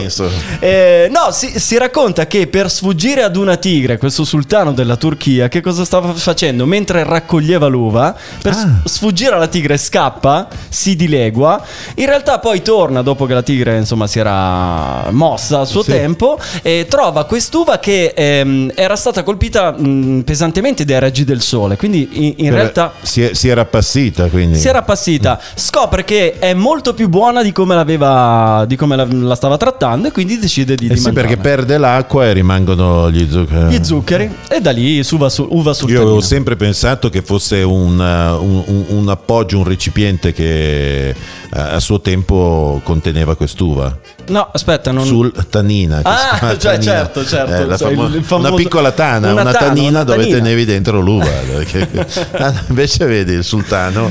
Eh, 0.60 1.10
no, 1.12 1.32
si, 1.32 1.60
si 1.60 1.78
racconta 1.78 2.28
che 2.28 2.48
per 2.48 2.70
sfuggire 2.72 3.24
ad 3.24 3.36
una 3.36 3.56
tigre, 3.58 3.98
questo 3.98 4.24
sultano 4.24 4.74
della 4.74 4.96
Turchia, 4.96 5.48
che 5.48 5.62
cosa 5.62 5.86
stava 5.86 6.14
facendo? 6.14 6.66
Mentre 6.66 7.04
raccoglieva 7.04 7.68
l'uva, 7.68 8.16
per 8.42 8.54
Ah. 8.54 8.82
sfuggire 8.86 9.36
alla 9.36 9.48
tigre 9.48 9.78
scappa, 9.78 10.48
si 10.70 10.96
dilegua, 10.96 11.62
in 11.96 12.06
realtà 12.06 12.40
poi 12.40 12.62
torna 12.62 13.02
dopo 13.02 13.26
che 13.26 13.34
la 13.34 13.42
tigre 13.44 13.78
insomma 13.78 14.08
si 14.08 14.20
era 14.20 15.08
mossa 15.12 15.60
a 15.60 15.66
suo 15.66 15.84
Sì. 15.84 15.92
tempo 15.92 16.40
e 16.62 16.86
trova 16.90 17.26
quest'uva 17.26 17.78
che 17.80 18.14
ehm, 18.16 18.72
era 18.76 18.96
stata 18.96 19.24
colpita 19.24 19.72
mh, 19.72 20.22
pesantemente 20.26 20.86
dai 20.86 21.00
raggi 21.00 21.24
del 21.24 21.42
sole, 21.42 21.78
quindi 21.78 22.10
in, 22.14 22.34
in 22.38 22.47
Per- 22.50 22.60
realtà... 22.60 22.94
si, 23.02 23.22
è- 23.24 23.34
si 23.34 23.48
era 23.48 23.62
appassita, 23.62 24.28
quindi. 24.28 24.58
Si 24.58 24.68
era 24.68 24.80
appassita, 24.80 25.40
scopre 25.56 26.04
che 26.04 26.40
è 26.40 26.54
molto 26.54 26.94
più 26.94 27.10
buona 27.10 27.42
di 27.44 27.52
come 27.52 27.76
l'aveva 27.76 28.66
di 28.68 28.76
come 28.76 28.96
la, 28.96 29.08
la 29.10 29.36
stava 29.36 29.58
trattando 29.58 30.08
e 30.08 30.12
quindi 30.12 30.38
decide 30.40 30.76
di, 30.76 30.86
Eh 30.88 30.94
di 30.94 30.98
sì, 31.00 31.12
perché 31.12 31.36
mangiarne. 31.36 31.56
perde 31.56 31.78
l'acqua 31.78 32.26
e 32.26 32.34
rimangono 32.34 33.10
gli 33.12 33.28
zuccheri. 33.30 33.76
gli 33.76 33.84
zuccheri 33.84 34.36
e 34.50 34.62
da 34.62 34.72
lì 34.72 35.06
uva, 35.12 35.30
su, 35.30 35.48
uva 35.50 35.70
Io 35.70 35.74
sultanina. 35.74 36.02
avevo 36.04 36.22
sempre 36.22 36.56
pensato 36.56 37.10
che 37.10 37.22
fosse 37.22 37.62
un, 37.64 37.98
uh, 38.00 38.44
un- 38.44 38.64
un- 38.66 38.86
un 38.90 39.10
appoggio, 39.10 39.58
un 39.58 39.64
recipiente 39.64 40.34
che 40.34 41.14
uh, 41.16 41.58
a 41.58 41.80
suo 41.80 42.02
tempo 42.02 42.82
conteneva 42.84 43.36
quest'uva. 43.36 43.96
No, 44.30 44.50
aspetta, 44.52 44.92
non 44.92 45.06
Sultanina. 45.06 45.98
che 46.02 46.08
Ah, 46.10 46.38
cioè, 46.60 46.74
tanina. 46.74 46.82
certo, 46.82 47.26
certo. 47.26 47.72
Eh, 47.74 47.78
Sai, 47.78 47.96
famo- 47.96 48.10
famoso- 48.22 48.48
Una 48.50 48.56
piccola 48.58 48.92
tana, 48.92 49.32
una 49.32 49.42
una, 49.42 49.52
tana, 49.54 49.66
tanina 49.68 49.90
una 49.90 50.04
dove 50.04 50.18
tanina. 50.20 50.38
tenevi 50.40 50.66
dentro 50.66 51.00
l'uva. 51.00 51.26
Ah, 52.40 52.54
invece 52.68 53.06
vedi 53.06 53.34
il 53.34 53.44
sultano. 53.44 54.10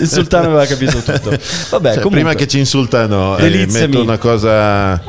il 0.00 0.08
sultano 0.08 0.46
aveva 0.46 0.64
capito 0.66 0.98
tutto. 0.98 1.30
Vabbè, 1.30 1.38
Cioè, 1.94 2.02
comunque 2.02 2.10
prima 2.10 2.34
che 2.34 2.46
ci 2.46 2.58
insultano, 2.58 3.36
eh, 3.36 3.66
metto 3.66 4.00
una 4.02 4.18
cosa. 4.18 5.00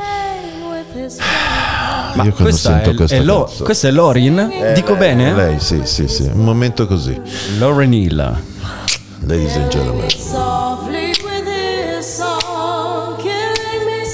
Ma 2.12 2.24
Io 2.24 2.32
quando 2.32 2.42
questa 2.42 2.70
sento 2.72 2.90
è, 2.90 2.94
questa 2.94 3.16
è 3.16 3.20
Lo- 3.22 3.52
questa 3.62 3.88
è 3.88 3.90
Lorin? 3.92 4.50
Dico 4.74 4.96
bene? 4.96 5.32
Lei, 5.32 5.60
sì, 5.60 5.82
sì, 5.84 6.08
sì. 6.08 6.24
Un 6.32 6.42
momento 6.44 6.86
così. 6.86 7.18
Lauren 7.58 7.92
Hill. 7.92 8.16
Ladies 9.26 9.54
and 9.54 9.68
gentlemen. 9.68 10.06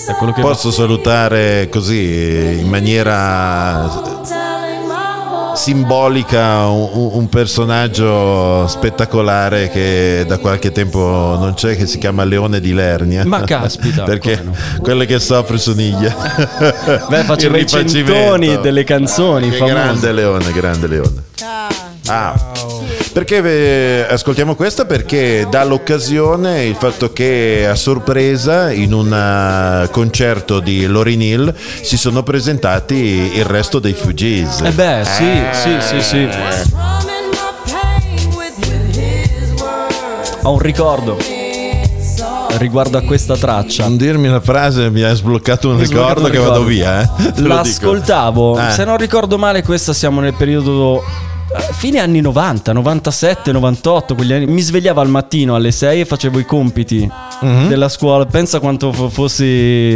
È 0.08 0.12
quello 0.18 0.32
che 0.32 0.40
Posso 0.40 0.70
salutare 0.70 1.68
così 1.70 2.58
in 2.60 2.68
maniera 2.68 3.90
simbolica 5.56 6.66
un, 6.66 7.10
un 7.12 7.28
personaggio 7.28 8.66
spettacolare 8.68 9.70
che 9.70 10.24
da 10.28 10.38
qualche 10.38 10.70
tempo 10.70 11.36
non 11.40 11.54
c'è 11.54 11.76
che 11.76 11.86
si 11.86 11.98
chiama 11.98 12.24
Leone 12.24 12.60
di 12.60 12.72
Lernia. 12.72 13.24
Ma 13.24 13.42
caspita, 13.42 14.04
perché 14.06 14.40
no. 14.42 14.54
quelle 14.80 15.06
che 15.06 15.18
soffre 15.18 15.58
soniglia. 15.58 16.14
Beh, 17.08 17.24
faceva 17.24 17.56
i 17.56 17.66
centoni 17.66 18.60
delle 18.60 18.84
canzoni 18.84 19.50
che 19.50 19.56
famose. 19.56 19.74
grande 19.74 20.12
Leone 20.12 20.52
grande 20.52 20.86
Leone. 20.86 21.22
Ah, 22.06 22.36
perché 23.16 23.42
eh, 23.42 24.06
ascoltiamo 24.12 24.54
questa? 24.54 24.84
Perché 24.84 25.46
dà 25.48 25.64
l'occasione 25.64 26.64
il 26.64 26.74
fatto 26.74 27.14
che 27.14 27.66
a 27.66 27.74
sorpresa 27.74 28.70
in 28.70 28.92
un 28.92 29.10
eh, 29.10 29.88
concerto 29.90 30.60
di 30.60 30.86
Lauryn 30.86 31.22
Hill 31.22 31.54
si 31.80 31.96
sono 31.96 32.22
presentati 32.22 32.94
il 33.34 33.44
resto 33.46 33.78
dei 33.78 33.94
Fugees. 33.94 34.60
Eh 34.60 34.70
beh, 34.70 35.00
sì, 35.04 35.32
sì, 35.50 35.76
sì, 35.80 36.02
sì. 36.02 36.28
Ho 40.42 40.52
un 40.52 40.58
ricordo 40.58 41.16
riguardo 42.58 42.98
a 42.98 43.00
questa 43.00 43.34
traccia. 43.38 43.84
Non 43.84 43.96
dirmi 43.96 44.28
la 44.28 44.40
frase, 44.42 44.90
mi 44.90 45.00
ha 45.00 45.14
sbloccato 45.14 45.70
un 45.70 45.76
Mi 45.76 45.86
sbloccato 45.86 46.26
ricordo 46.26 46.26
un 46.26 46.32
che 46.32 46.38
vado 46.38 46.68
ricordo. 46.68 46.68
via. 46.68 47.34
Eh? 47.34 47.42
L'ascoltavo, 47.48 48.58
Eh. 48.58 48.72
se 48.72 48.84
non 48.84 48.98
ricordo 48.98 49.38
male, 49.38 49.62
questa 49.62 49.94
siamo 49.94 50.20
nel 50.20 50.34
periodo 50.34 51.02
eh, 51.02 51.35
fine 51.72 51.98
anni 52.00 52.20
90, 52.20 52.72
97, 52.72 53.52
98, 53.52 54.14
quegli 54.14 54.32
anni. 54.32 54.46
Mi 54.46 54.60
svegliavo 54.60 55.00
al 55.00 55.08
mattino 55.08 55.54
alle 55.54 55.70
6 55.70 56.00
e 56.00 56.04
facevo 56.04 56.38
i 56.38 56.44
compiti 56.44 57.08
della 57.68 57.88
scuola. 57.88 58.24
Pensa 58.26 58.60
quanto 58.60 58.92
fo- 58.92 59.08
fossi. 59.08 59.44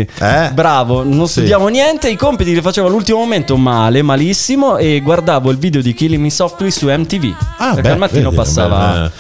Eh? 0.01 0.51
bravo, 0.53 1.03
non 1.05 1.27
Sì. 1.27 1.33
studiavo 1.41 1.69
niente, 1.69 2.09
i 2.11 2.17
compiti 2.17 2.53
li 2.55 2.61
facevo 2.61 2.87
all'ultimo 2.87 3.19
momento 3.19 3.57
male, 3.57 4.03
malissimo 4.03 4.77
e 4.77 5.01
guardavo 5.01 5.51
il 5.51 5.59
video 5.59 5.81
di 5.83 5.95
Killing 5.95 6.23
Me 6.23 6.31
Softly 6.31 6.71
su 6.71 6.87
MTV. 6.89 7.35
Ah, 7.59 7.67
perché 7.75 7.81
beh, 7.83 7.91
al 7.91 7.99
mattino 7.99 8.25
vedi, 8.31 8.37
passava 8.37 8.93
beh, 8.93 8.99
beh. 9.01 9.11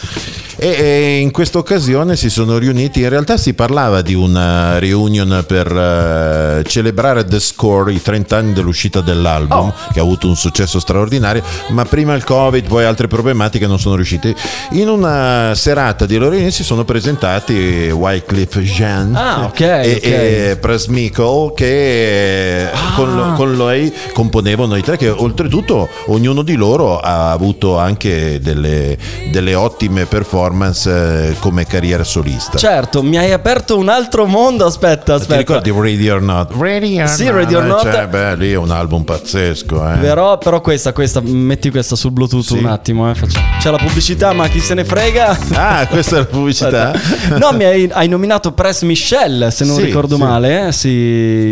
E, 0.62 0.69
e 0.69 1.19
in 1.21 1.31
questa 1.31 1.57
occasione 1.57 2.17
si 2.17 2.29
sono 2.29 2.59
riuniti, 2.59 3.00
in 3.00 3.09
realtà 3.09 3.38
si 3.38 3.55
parlava 3.55 4.02
di 4.02 4.12
una 4.12 4.79
reunion 4.79 5.43
per 5.47 5.67
eh, 5.75 6.62
celebrare 6.69 7.25
The 7.25 7.40
Score, 7.40 7.90
i 7.95 8.02
30 8.02 8.37
anni 8.37 8.52
dell'uscita 8.52 9.00
dell'album, 9.00 9.59
Oh. 9.69 9.73
che 9.90 10.00
ha 10.00 10.02
avuto 10.02 10.29
un 10.29 10.37
successo 10.37 10.79
straordinario, 10.79 11.43
ma 11.71 11.87
prima 11.87 12.12
il 12.14 12.25
Covid, 12.25 12.67
poi 12.69 12.85
altre 12.85 13.07
problematiche 13.09 13.67
non 13.67 13.79
sono 13.79 13.95
riusciti. 13.95 14.35
In 14.73 14.90
una 14.90 15.52
serata 15.55 16.05
di 16.05 16.19
Lorini 16.19 16.50
si 16.50 16.62
sono 16.62 16.85
presentati 16.85 17.88
Wycliffe 17.90 18.61
Jean 18.62 19.14
Ah, 19.17 19.45
ok, 19.49 19.61
e, 19.61 19.93
ok. 19.97 20.05
e 20.05 20.59
Pres 20.61 20.87
Mikkel 20.88 21.52
che 21.57 22.69
Ah. 22.71 22.93
con, 22.97 23.33
con 23.35 23.57
lei 23.57 23.90
componevano 24.12 24.76
i 24.76 24.83
tre 24.83 24.99
che 24.99 25.09
oltretutto 25.09 25.88
ognuno 26.09 26.43
di 26.43 26.55
loro 26.55 26.99
ha 27.00 27.31
avuto 27.31 27.79
anche 27.79 28.40
delle, 28.40 28.99
delle 29.33 29.55
ottime 29.55 30.05
performance 30.05 30.49
eh, 30.87 31.37
come 31.38 31.64
carriera 31.66 32.04
solista. 32.04 32.59
Certo, 32.59 33.02
mi 33.02 33.16
hai 33.19 33.33
aperto 33.33 33.76
un 33.78 33.88
altro 33.88 34.26
mondo. 34.26 34.64
Aspetta, 34.66 35.16
Ti 35.16 35.23
aspetta. 35.23 35.37
ricordi 35.38 35.71
Ready 35.71 36.09
or 36.09 36.21
Not? 36.23 36.52
Ready 36.59 37.00
or 37.00 37.09
Sì, 37.09 37.25
Not. 37.25 37.35
Ready 37.35 37.54
or 37.54 37.64
Not. 37.64 37.83
Cioè, 37.83 38.07
beh, 38.07 38.37
lì 38.37 38.52
è 38.52 38.57
un 38.57 38.71
album 38.71 39.02
pazzesco. 39.04 39.92
Eh. 39.92 39.97
Però, 39.99 40.38
però 40.38 40.61
questa, 40.61 40.92
questa, 40.92 41.21
metti 41.23 41.71
questa 41.71 41.97
sul 41.97 42.11
Bluetooth 42.12 42.45
Sì. 42.45 42.59
un 42.59 42.66
attimo. 42.66 43.11
Eh, 43.11 43.14
faccio- 43.14 43.40
C'è 43.59 43.71
la 43.71 43.78
pubblicità, 43.78 44.33
ma 44.33 44.49
chi 44.49 44.61
se 44.61 44.75
ne 44.75 44.85
frega? 44.85 45.38
Ah, 45.54 45.87
questa 45.87 46.16
è 46.16 46.19
la 46.21 46.25
pubblicità? 46.26 46.92
no, 47.38 47.52
mi 47.52 47.64
hai, 47.64 47.88
hai 47.92 48.09
nominato 48.09 48.52
Press 48.52 48.83
Michelle, 48.83 49.50
se 49.50 49.64
non 49.64 49.76
Sì, 49.76 49.85
ricordo 49.85 50.16
sì. 50.16 50.23
male. 50.23 50.66
eh, 50.69 50.73
Si... 50.73 50.88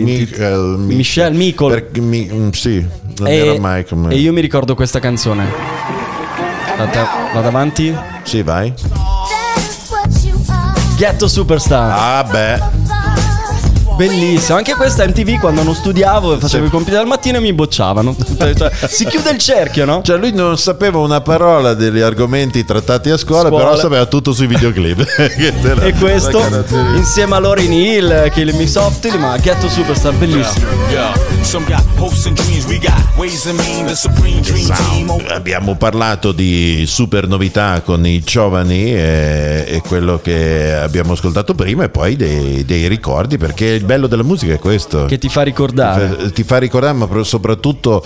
Michael, 0.05 0.61
Michael. 0.79 0.97
Michelle 0.97 1.37
Mikol. 1.37 1.71
Perché 1.73 2.01
mi- 2.01 2.29
mm, 2.33 2.49
sì, 2.51 2.85
non 3.19 3.27
e, 3.29 3.37
era 3.37 3.59
mai 3.61 3.85
come... 3.85 4.13
e 4.15 4.17
io 4.19 4.33
mi 4.33 4.41
ricordo 4.41 4.75
questa 4.75 4.99
canzone. 5.01 5.47
Vado 7.35 7.49
avanti. 7.49 7.95
Sì, 8.29 8.43
vai. 8.43 8.71
Ghetto 10.99 11.29
Superstar. 11.29 11.91
Ah, 11.97 12.25
beh. 12.25 12.61
Bellissimo. 13.97 14.59
Anche 14.59 14.75
questa 14.75 15.07
MTV 15.07 15.39
quando 15.41 15.63
non 15.63 15.75
studiavo 15.75 16.35
e 16.35 16.39
facevo 16.39 16.67
i 16.67 16.69
compiti 16.69 16.95
al 16.95 17.07
mattino 17.07 17.39
e 17.39 17.41
mi 17.41 17.55
bocciavano. 17.55 18.15
Cioè, 18.39 18.55
cioè, 18.55 18.71
si 18.87 19.07
chiude 19.07 19.31
il 19.31 19.39
cerchio, 19.39 19.85
no? 19.85 20.03
Cioè 20.03 20.19
lui 20.19 20.33
non 20.33 20.57
sapeva 20.59 20.99
una 20.99 21.21
parola 21.23 21.73
degli 21.75 21.99
argomenti 22.01 22.65
trattati 22.65 23.11
a 23.11 23.17
scuola, 23.17 23.49
Scuola. 23.49 23.65
però 23.65 23.77
sapeva 23.77 24.05
tutto 24.07 24.33
sui 24.33 24.47
videoclip. 24.47 25.07
E 25.81 25.95
questo 25.99 26.41
insieme 26.95 27.35
a 27.37 27.39
Lauryn 27.41 27.73
Hill, 27.73 28.31
Killing 28.31 28.59
Me 28.59 28.67
Softly, 28.67 29.17
ma 29.19 29.37
Ghetto 29.39 29.69
Superstar, 29.69 30.13
bellissimo. 30.13 30.67
Yeah, 30.91 31.13
some 31.15 31.38
got 31.67 31.83
hopes 31.97 32.27
and 32.27 32.37
dreams. 32.37 32.67
We 32.67 32.79
got 32.79 32.95
ways 33.17 33.47
and 33.47 33.59
means. 33.59 33.89
The 33.89 33.95
supreme 33.97 34.41
dream 34.43 34.69
team. 34.91 35.09
Oh, 35.11 35.19
Abbiamo 35.29 35.77
parlato 35.77 36.33
di 36.33 36.85
super 36.87 37.27
novità 37.27 37.81
con 37.83 38.07
i 38.07 38.21
giovani 38.23 38.95
e, 38.95 39.65
e 39.67 39.81
quello 39.87 40.21
che 40.23 40.75
abbiamo 40.75 41.13
ascoltato 41.15 41.55
prima 41.55 41.85
e 41.85 41.89
poi 41.89 42.17
dei, 42.17 42.65
dei 42.67 42.87
ricordi 42.87 43.39
perché 43.39 43.81
bello 43.81 44.07
della 44.07 44.23
musica 44.23 44.53
è 44.53 44.59
questo. 44.59 45.07
Che 45.07 45.17
ti 45.19 45.29
fa 45.31 45.43
ricordare. 45.43 46.09
Ti 46.17 46.23
fa- 46.25 46.31
ti 46.31 46.45
fa 46.45 46.59
ricordare, 46.59 46.93
ma 46.93 47.09
soprattutto 47.25 48.05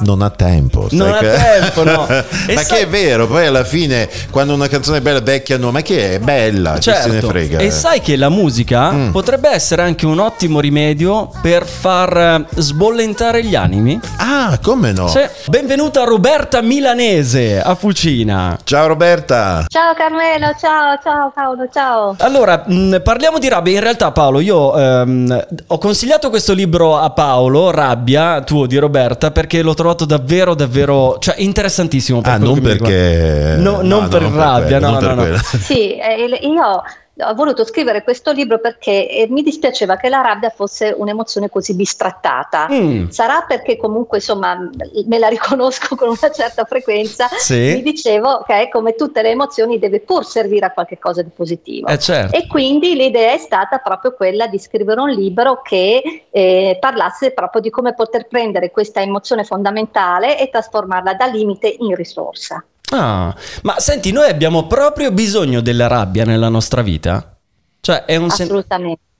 non 0.00 0.20
ha 0.22 0.30
tempo. 0.30 0.88
sai 0.90 0.98
Non 0.98 1.12
ha 1.12 1.18
che- 1.18 1.30
tempo, 1.32 1.84
no. 1.84 2.06
Ma 2.06 2.62
sai- 2.62 2.64
che 2.66 2.80
è 2.80 2.88
vero, 2.88 3.26
poi 3.26 3.46
alla 3.46 3.64
fine, 3.64 4.08
quando 4.30 4.52
una 4.52 4.68
canzone 4.68 4.98
è 4.98 5.00
bella, 5.00 5.20
vecchia, 5.20 5.56
no, 5.56 5.70
ma 5.70 5.80
che 5.82 6.14
è 6.14 6.18
bella, 6.18 6.74
chi 6.74 6.82
se 6.92 7.06
ne 7.06 7.12
Certo. 7.12 7.28
frega. 7.28 7.58
E 7.58 7.70
sai 7.70 8.00
che 8.00 8.16
la 8.16 8.28
musica 8.28 8.92
Mm. 8.92 9.10
potrebbe 9.10 9.48
essere 9.50 9.82
anche 9.82 10.04
un 10.06 10.18
ottimo 10.18 10.60
rimedio 10.60 11.30
per 11.40 11.64
far 11.66 12.46
eh, 12.56 12.62
sbollentare 12.74 13.44
gli 13.44 13.54
animi? 13.54 14.00
Ah, 14.16 14.58
come 14.60 14.90
no? 14.90 15.06
Sì. 15.06 15.20
Benvenuta 15.46 16.02
Roberta 16.02 16.60
Milanese 16.60 17.62
a 17.62 17.76
Fucina. 17.76 18.58
Ciao 18.64 18.88
Roberta. 18.88 19.64
Ciao 19.68 19.94
Carmelo, 19.94 20.52
ciao, 20.58 20.98
ciao 21.00 21.30
Paolo, 21.32 21.68
ciao. 21.72 22.16
Allora, 22.18 22.64
mh, 22.66 23.00
parliamo 23.04 23.38
di 23.38 23.48
rabbia. 23.48 23.74
In 23.74 23.80
realtà, 23.80 24.10
Paolo, 24.10 24.40
io 24.40 24.76
ehm, 24.76 25.46
ho 25.68 25.78
consigliato 25.78 26.30
questo 26.30 26.52
libro 26.52 26.96
a 26.98 27.10
Paolo, 27.10 27.70
Rabbia, 27.70 28.40
tuo 28.42 28.66
di 28.66 28.76
Roberta, 28.76 29.30
perché 29.30 29.62
l'ho 29.62 29.74
trovato 29.74 30.04
davvero, 30.04 30.54
davvero, 30.54 31.18
cioè 31.20 31.36
interessantissimo. 31.38 32.22
Per 32.22 32.32
Ah, 32.32 32.38
non 32.38 32.60
perché... 32.60 33.54
riguarda. 33.54 33.70
No, 33.70 33.82
non 33.82 34.08
per 34.08 34.22
rabbia, 34.22 34.78
quello, 34.80 34.86
no, 34.86 34.90
non 34.90 35.00
per 35.00 35.14
no, 35.14 35.24
no. 35.36 35.36
Sì, 35.60 35.96
eh, 35.96 36.40
io 36.42 36.82
ho 37.16 37.34
voluto 37.34 37.64
scrivere 37.64 38.02
questo 38.02 38.32
libro 38.32 38.58
perché 38.58 39.08
eh, 39.08 39.26
mi 39.28 39.42
dispiaceva 39.42 39.96
che 39.96 40.08
la 40.08 40.20
rabbia 40.20 40.50
fosse 40.50 40.92
un'emozione 40.96 41.48
così 41.48 41.74
bistrattata. 41.74 42.66
Mm. 42.70 43.08
Sarà 43.10 43.44
perché 43.46 43.76
comunque 43.76 44.18
insomma 44.18 44.68
me 45.06 45.18
la 45.18 45.28
riconosco 45.28 45.94
con 45.94 46.08
una 46.08 46.30
certa 46.32 46.64
frequenza. 46.64 47.28
Sì. 47.28 47.74
Mi 47.74 47.82
dicevo 47.82 48.42
che 48.46 48.68
come 48.70 48.94
tutte 48.94 49.22
le 49.22 49.30
emozioni 49.30 49.78
deve 49.78 50.00
pur 50.00 50.24
servire 50.24 50.66
a 50.66 50.72
qualche 50.72 50.98
cosa 50.98 51.22
di 51.22 51.30
positivo. 51.34 51.86
Eh, 51.86 51.98
certo. 51.98 52.36
E 52.36 52.48
quindi 52.48 52.96
l'idea 52.96 53.32
è 53.32 53.38
stata 53.38 53.78
proprio 53.78 54.12
quella 54.14 54.48
di 54.48 54.58
scrivere 54.58 55.00
un 55.00 55.10
libro 55.10 55.60
che 55.62 56.24
eh, 56.30 56.76
parlasse 56.80 57.30
proprio 57.30 57.62
di 57.62 57.70
come 57.70 57.94
poter 57.94 58.26
prendere 58.26 58.72
questa 58.72 59.00
emozione 59.00 59.44
fondamentale 59.44 60.38
e 60.38 60.48
trasformarla 60.50 61.14
da 61.14 61.26
limite 61.26 61.72
in 61.78 61.94
risorsa. 61.94 62.64
Ah, 62.96 63.34
ma 63.62 63.80
senti, 63.80 64.12
noi 64.12 64.28
abbiamo 64.28 64.68
proprio 64.68 65.10
bisogno 65.10 65.60
della 65.60 65.88
rabbia 65.88 66.24
nella 66.24 66.48
nostra 66.48 66.80
vita? 66.80 67.36
Cioè, 67.80 68.04
è 68.04 68.14
un, 68.16 68.30
sen- 68.30 68.64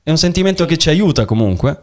è 0.05 0.11
un 0.11 0.17
sentimento 0.17 0.65
che 0.65 0.77
ci 0.77 0.91
aiuta 0.91 1.25
comunque? 1.25 1.83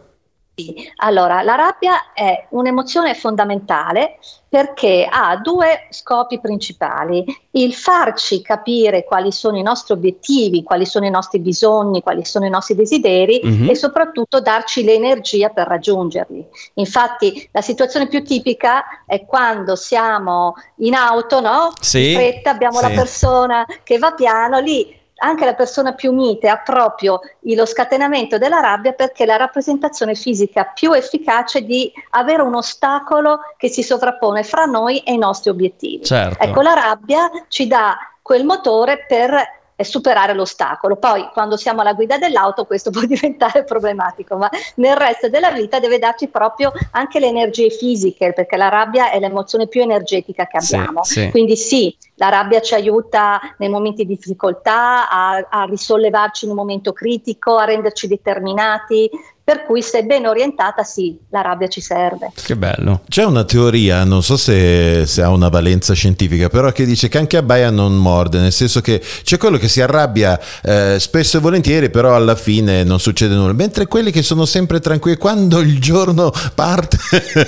Sì. 0.54 0.74
Allora, 0.96 1.40
la 1.42 1.54
rabbia 1.54 2.12
è 2.12 2.46
un'emozione 2.50 3.14
fondamentale 3.14 4.18
perché 4.50 5.08
ha 5.10 5.34
due 5.38 5.86
scopi 5.88 6.38
principali. 6.40 7.24
Il 7.52 7.72
farci 7.72 8.42
capire 8.42 9.04
quali 9.04 9.32
sono 9.32 9.56
i 9.56 9.62
nostri 9.62 9.94
obiettivi, 9.94 10.62
quali 10.62 10.84
sono 10.84 11.06
i 11.06 11.10
nostri 11.10 11.38
bisogni, 11.38 12.02
quali 12.02 12.26
sono 12.26 12.44
i 12.44 12.50
nostri 12.50 12.74
desideri 12.74 13.40
Mhm. 13.42 13.70
e 13.70 13.74
soprattutto 13.74 14.40
darci 14.40 14.84
l'energia 14.84 15.48
per 15.48 15.66
raggiungerli. 15.68 16.46
Infatti, 16.74 17.48
la 17.50 17.62
situazione 17.62 18.08
più 18.08 18.22
tipica 18.22 18.84
è 19.06 19.24
quando 19.24 19.74
siamo 19.74 20.54
in 20.76 20.92
auto, 20.92 21.40
no? 21.40 21.70
Sì, 21.80 22.10
In 22.10 22.16
fretta, 22.16 22.50
abbiamo 22.50 22.76
sì. 22.76 22.82
la 22.82 22.90
persona 22.90 23.66
che 23.82 23.96
va 23.96 24.12
piano 24.12 24.58
lì. 24.58 25.00
Anche 25.24 25.44
la 25.44 25.54
persona 25.54 25.92
più 25.92 26.12
mite 26.12 26.48
ha 26.48 26.58
proprio 26.58 27.20
lo 27.40 27.64
scatenamento 27.64 28.38
della 28.38 28.58
rabbia 28.58 28.92
perché 28.92 29.22
è 29.22 29.26
la 29.26 29.36
rappresentazione 29.36 30.16
fisica 30.16 30.64
più 30.64 30.92
efficace 30.92 31.62
di 31.64 31.92
avere 32.10 32.42
un 32.42 32.56
ostacolo 32.56 33.38
che 33.56 33.68
si 33.68 33.84
sovrappone 33.84 34.42
fra 34.42 34.64
noi 34.64 34.98
e 34.98 35.12
i 35.12 35.18
nostri 35.18 35.50
obiettivi. 35.50 36.02
Certo. 36.02 36.42
Ecco, 36.42 36.60
la 36.60 36.74
rabbia 36.74 37.30
ci 37.46 37.68
dà 37.68 37.96
quel 38.20 38.44
motore 38.44 39.04
per 39.06 39.60
superare 39.84 40.34
l'ostacolo. 40.34 40.96
Poi, 40.96 41.28
quando 41.32 41.56
siamo 41.56 41.80
alla 41.80 41.94
guida 41.94 42.18
dell'auto, 42.18 42.64
questo 42.64 42.90
può 42.92 43.02
diventare 43.02 43.64
problematico, 43.64 44.36
ma 44.36 44.48
nel 44.76 44.96
resto 44.96 45.28
della 45.28 45.50
vita 45.50 45.78
deve 45.80 45.98
darci 45.98 46.28
proprio 46.28 46.72
anche 46.92 47.18
le 47.18 47.26
energie 47.26 47.70
fisiche, 47.70 48.32
perché 48.32 48.56
la 48.56 48.68
rabbia 48.68 49.10
è 49.10 49.18
l'emozione 49.18 49.68
più 49.68 49.82
energetica 49.82 50.46
che 50.46 50.60
Sì, 50.60 50.74
abbiamo. 50.74 51.04
sì. 51.04 51.30
Quindi 51.30 51.56
sì, 51.56 51.94
la 52.16 52.28
rabbia 52.28 52.60
ci 52.60 52.74
aiuta 52.74 53.40
nei 53.58 53.68
momenti 53.68 54.04
di 54.04 54.14
difficoltà, 54.14 55.08
a, 55.10 55.46
a 55.48 55.64
risollevarci 55.64 56.44
in 56.44 56.50
un 56.50 56.56
momento 56.56 56.92
critico, 56.92 57.56
a 57.56 57.64
renderci 57.64 58.06
determinati. 58.06 59.10
Per 59.44 59.64
cui, 59.64 59.82
se 59.82 60.04
ben 60.04 60.24
orientata, 60.26 60.84
sì, 60.84 61.18
la 61.30 61.40
rabbia 61.40 61.66
ci 61.66 61.80
serve. 61.80 62.30
Che 62.32 62.54
bello. 62.56 63.00
C'è 63.08 63.24
una 63.24 63.42
teoria, 63.42 64.04
non 64.04 64.22
so 64.22 64.36
se, 64.36 65.04
se 65.04 65.20
ha 65.20 65.30
una 65.30 65.48
valenza 65.48 65.94
scientifica, 65.94 66.48
però 66.48 66.70
che 66.70 66.84
dice 66.86 67.08
che 67.08 67.18
anche 67.18 67.36
abbaia 67.38 67.70
non 67.70 67.96
morde, 67.96 68.38
nel 68.38 68.52
senso 68.52 68.80
che 68.80 69.02
c'è 69.24 69.38
quello 69.38 69.56
che 69.58 69.66
si 69.66 69.80
arrabbia 69.80 70.38
eh, 70.62 70.96
spesso 71.00 71.38
e 71.38 71.40
volentieri, 71.40 71.90
però 71.90 72.14
alla 72.14 72.36
fine 72.36 72.84
non 72.84 73.00
succede 73.00 73.34
nulla, 73.34 73.52
mentre 73.52 73.86
quelli 73.86 74.12
che 74.12 74.22
sono 74.22 74.44
sempre 74.44 74.78
tranquilli, 74.78 75.16
quando 75.16 75.58
il 75.58 75.80
giorno 75.80 76.32
parte, 76.54 76.98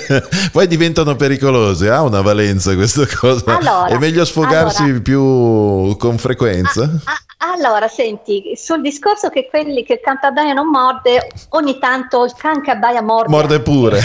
poi 0.51 0.67
diventano 0.67 1.15
pericolosi. 1.15 1.87
Ha 1.87 2.03
una 2.03 2.23
valenza 2.23 2.75
questa 2.75 3.07
cosa? 3.07 3.57
Allora, 3.57 3.87
È 3.87 3.99
meglio 3.99 4.25
sfogarsi 4.25 4.83
allora- 4.83 5.01
più 5.01 5.97
con 5.97 6.19
frequenza? 6.19 6.91
Ah, 7.05 7.19
allora, 7.55 7.89
senti, 7.89 8.53
sul 8.57 8.81
discorso 8.81 9.29
che 9.29 9.49
quelli 9.49 9.85
che 9.85 9.95
il 9.95 10.01
can 10.01 10.19
che 10.19 10.27
abbaia 10.27 10.53
non 10.53 10.69
morde, 10.69 11.29
ogni 11.51 11.79
tanto 11.79 12.25
il 12.25 12.33
can 12.37 12.61
che 12.63 12.71
abbaia 12.71 13.03
morde. 13.03 13.31
Morde 13.31 13.61
pure. 13.61 14.01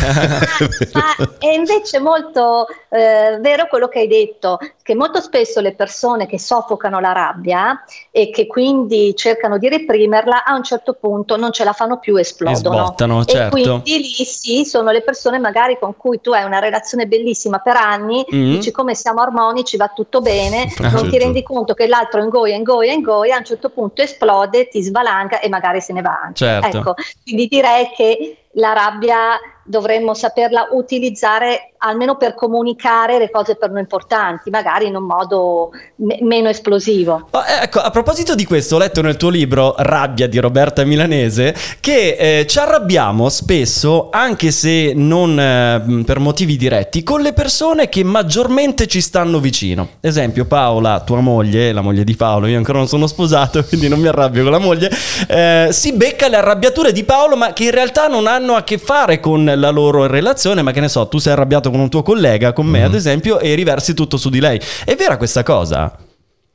Ma, 0.94 1.02
ma 1.18 1.30
è 1.40 1.48
invece 1.48 2.00
molto 2.00 2.68
eh, 2.90 3.38
vero 3.42 3.68
quello 3.68 3.88
che 3.88 4.00
hai 4.00 4.08
detto, 4.08 4.58
che 4.82 4.96
molto 4.96 5.22
spesso 5.22 5.60
le 5.62 5.74
persone 5.74 6.26
che 6.28 6.40
soffocano 6.40 7.00
la 7.00 7.12
rabbia 7.12 7.84
e 8.12 8.30
che 8.30 8.48
quindi 8.48 9.14
cercano 9.16 9.58
di 9.58 9.68
reprimerla, 9.70 10.44
a 10.46 10.56
un 10.56 10.64
certo 10.64 10.94
punto 10.94 11.36
non 11.38 11.52
ce 11.52 11.64
la 11.64 11.74
fanno 11.74 11.98
più 12.00 12.16
esplodono. 12.16 12.76
E 12.76 12.80
sbottano, 12.86 13.22
E 13.22 13.26
certo. 13.26 13.50
quindi 13.50 13.98
lì 13.98 14.26
sì, 14.26 14.66
sono 14.66 14.92
le 14.92 15.02
persone 15.02 15.40
magari 15.40 15.78
con 15.80 15.96
cui 15.98 16.22
tu 16.22 16.32
hai 16.32 16.44
una 16.44 16.60
relazione 16.60 17.06
bellissima 17.08 17.60
per 17.60 17.76
anni, 17.76 18.26
Mm. 18.34 18.52
dici 18.52 18.72
come 18.72 18.94
siamo 18.96 19.22
armonici, 19.22 19.76
va 19.78 19.92
tutto 19.94 20.22
bene, 20.22 20.64
Ah, 20.80 20.90
non 20.92 21.04
ti 21.04 21.10
certo. 21.12 21.18
rendi 21.18 21.44
conto 21.44 21.74
che 21.74 21.88
l'altro 21.88 22.22
ingoia, 22.22 22.56
ingoia, 22.56 22.92
ingoia, 22.94 23.38
a 23.39 23.41
un 23.41 23.45
certo 23.45 23.69
punto 23.69 24.02
esplode, 24.02 24.67
ti 24.67 24.82
svalanga 24.82 25.39
e 25.39 25.49
magari 25.49 25.82
se 25.82 25.93
ne 25.93 26.02
va 26.02 26.21
anche. 26.23 26.45
Certo. 26.45 26.78
Ecco, 26.78 26.93
quindi 27.23 27.47
direi 27.47 27.89
che 27.95 28.38
la 28.54 28.73
rabbia 28.73 29.39
dovremmo 29.70 30.16
saperla 30.16 30.70
utilizzare 30.72 31.74
almeno 31.78 32.18
per 32.18 32.34
comunicare 32.34 33.20
le 33.20 33.30
cose 33.30 33.56
per 33.56 33.70
noi 33.70 33.82
importanti, 33.82 34.50
magari 34.50 34.88
in 34.88 34.96
un 34.96 35.04
modo 35.04 35.70
me- 35.98 36.18
meno 36.22 36.50
esplosivo. 36.50 37.28
Ma, 37.32 37.62
ecco, 37.62 37.80
a 37.80 37.90
proposito 37.92 38.34
di 38.34 38.46
questo, 38.46 38.76
ho 38.76 38.80
letto 38.80 39.02
nel 39.02 39.16
tuo 39.16 39.30
libro 39.30 39.76
Rabbia 39.78 40.28
di 40.28 40.40
Roberta 40.40 40.84
Milanese 40.84 41.56
che 41.80 42.18
eh, 42.20 42.48
ci 42.48 42.58
arrabbiamo 42.58 43.30
spesso, 43.30 44.10
anche 44.12 44.50
se 44.50 44.94
non 44.96 45.40
eh, 45.40 46.04
per 46.04 46.20
motivi 46.20 46.58
diretti, 46.58 47.04
con 47.04 47.22
le 47.22 47.34
persone 47.34 47.90
che 47.90 48.04
maggiormente 48.04 48.88
ci 48.88 49.02
stanno 49.02 49.40
vicino. 49.40 49.88
Esempio, 50.02 50.46
Paola, 50.46 51.02
tua 51.02 51.22
moglie, 51.22 51.72
la 51.72 51.82
moglie 51.82 52.04
di 52.04 52.16
Paolo, 52.16 52.48
io 52.48 52.58
ancora 52.58 52.80
non 52.80 52.88
sono 52.88 53.06
sposato, 53.06 53.64
quindi 53.70 53.88
non 53.88 54.00
mi 54.00 54.08
arrabbio 54.08 54.42
con 54.42 54.52
la 54.52 54.58
moglie, 54.58 54.90
eh, 55.28 55.68
si 55.72 55.94
becca 55.94 56.28
le 56.28 56.38
arrabbiature 56.38 56.92
di 56.92 57.04
Paolo, 57.04 57.38
ma 57.38 57.54
che 57.54 57.66
in 57.66 57.72
realtà 57.72 58.08
non 58.08 58.26
hanno 58.26 58.56
a 58.56 58.64
che 58.64 58.80
fare 58.80 59.20
con 59.20 59.58
la 59.60 59.69
loro 59.69 60.08
relazione, 60.08 60.62
ma 60.62 60.72
che 60.72 60.80
ne 60.80 60.89
so, 60.89 61.08
tu 61.08 61.17
sei 61.17 61.34
arrabbiato 61.34 61.69
con 61.69 61.80
un 61.80 61.89
tuo 61.89 62.02
collega, 62.02 62.54
con 62.54 62.65
me 62.65 62.84
ad 62.84 62.95
esempio, 62.95 63.39
e 63.39 63.54
riversi 63.54 63.93
tutto 63.93 64.17
su 64.17 64.30
di 64.30 64.39
lei. 64.39 64.60
È 64.86 64.95
vera 64.95 65.17
questa 65.17 65.43
cosa? 65.43 65.95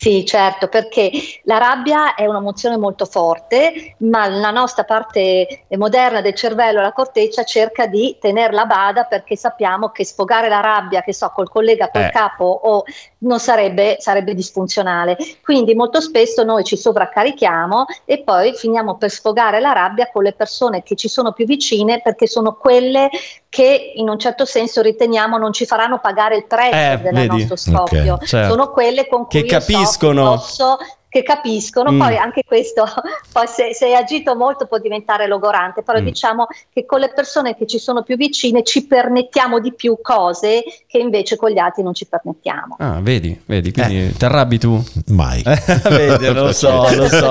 Sì, 0.05 0.23
certo, 0.27 0.69
perché 0.69 1.11
la 1.45 1.57
rabbia 1.57 2.15
è 2.15 2.27
un'emozione 2.27 2.77
molto 2.77 3.07
forte, 3.07 3.95
ma 4.01 4.29
la 4.29 4.51
nostra 4.51 4.85
parte 4.85 5.65
moderna 5.79 6.21
del 6.21 6.35
cervello, 6.35 6.83
la 6.83 6.93
corteccia, 6.93 7.43
cerca 7.43 7.87
di 7.87 8.19
tenerla 8.21 8.63
a 8.63 8.67
bada 8.67 9.05
perché 9.05 9.35
sappiamo 9.35 9.89
che 9.89 10.05
sfogare 10.05 10.51
la 10.51 10.61
rabbia, 10.61 11.01
che 11.01 11.15
so, 11.15 11.31
col 11.35 11.49
collega, 11.49 11.89
col 11.89 12.03
Eh. 12.03 12.11
capo 12.11 12.45
o 12.45 12.85
non 13.21 13.41
sarebbe, 13.41 13.97
sarebbe 13.99 14.35
disfunzionale. 14.35 15.17
Quindi 15.43 15.75
molto 15.75 16.03
spesso 16.03 16.43
noi 16.43 16.65
ci 16.65 16.77
sovraccarichiamo 16.77 17.87
e 18.05 18.23
poi 18.23 18.55
finiamo 18.55 18.99
per 18.99 19.09
sfogare 19.11 19.59
la 19.59 19.73
rabbia 19.73 20.11
con 20.13 20.23
le 20.23 20.35
persone 20.35 20.83
che 20.83 20.97
ci 20.97 21.09
sono 21.09 21.33
più 21.33 21.47
vicine 21.47 22.03
perché 22.03 22.27
sono 22.27 22.57
quelle 22.57 23.09
che 23.55 23.93
in 23.95 24.09
un 24.09 24.19
certo 24.19 24.45
senso 24.45 24.83
riteniamo 24.83 25.39
non 25.39 25.53
ci 25.53 25.65
faranno 25.65 26.01
pagare 26.01 26.35
il 26.39 26.45
prezzo 26.47 26.75
Eh, 26.77 26.99
del 27.01 27.13
vedi? 27.15 27.47
nostro 27.47 27.55
scoppio. 27.55 28.15
Ok, 28.15 28.25
certo. 28.25 28.51
Sono 28.51 28.71
quelle 28.73 29.07
con 29.07 29.27
cui 29.29 29.43
Che 29.43 29.47
capiscono. 29.47 30.31
posso 30.31 30.77
che 31.15 31.23
capiscono, 31.23 31.93
Mm. 31.93 31.99
poi 32.01 32.17
anche 32.17 32.43
questo, 32.45 32.83
poi 33.33 33.47
se, 33.47 33.73
se 33.73 33.85
hai 33.85 33.95
agito 33.95 34.35
molto 34.35 34.67
può 34.67 34.79
diventare 34.79 35.29
logorante, 35.29 35.83
però 35.85 36.01
Mm. 36.01 36.05
diciamo 36.05 36.47
che 36.73 36.85
con 36.85 36.99
le 36.99 37.13
persone 37.15 37.55
che 37.57 37.69
ci 37.69 37.79
sono 37.79 38.03
più 38.03 38.17
vicine 38.17 38.65
ci 38.65 38.85
permettiamo 38.85 39.61
di 39.61 39.73
più 39.73 39.97
cose 40.03 40.65
che 40.89 40.99
invece 40.99 41.37
con 41.37 41.51
gli 41.51 41.59
altri 41.59 41.85
non 41.85 41.95
ci 41.95 42.05
permettiamo. 42.07 42.75
Ah, 42.81 42.99
vedi, 43.01 43.41
vedi, 43.47 43.71
quindi 43.71 44.13
ti 44.17 44.25
arrabbi 44.25 44.59
tu? 44.59 44.83
Mai. 45.11 45.41
Vedi, 45.89 46.33
lo 46.33 46.51
so, 46.53 46.85
lo 46.97 47.07
so. 47.09 47.31